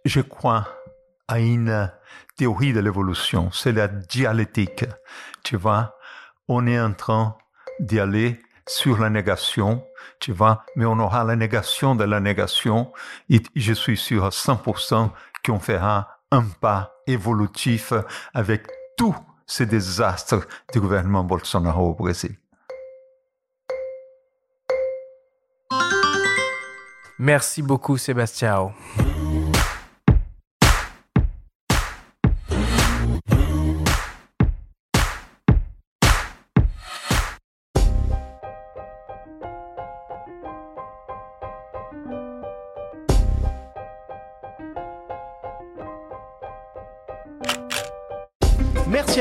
[0.04, 0.68] je crois
[1.26, 1.90] à une
[2.36, 4.84] théorie de l'évolution, c'est la dialectique.
[5.48, 5.96] Tu vois,
[6.46, 7.34] on est en train
[7.80, 9.82] d'y aller sur la négation,
[10.20, 12.92] tu vois, mais on aura la négation de la négation
[13.30, 15.08] et je suis sûr à 100%
[15.42, 17.94] qu'on fera un pas évolutif
[18.34, 18.66] avec
[18.98, 22.36] tous ces désastres du gouvernement Bolsonaro au Brésil.
[27.18, 28.74] Merci beaucoup Sébastien.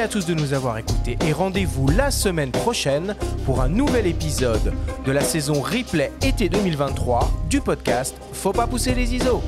[0.08, 4.74] Tous de nous avoir écoutés et rendez-vous la semaine prochaine pour un nouvel épisode
[5.06, 9.42] de la saison replay été 2023 du podcast Faut pas pousser les ISO.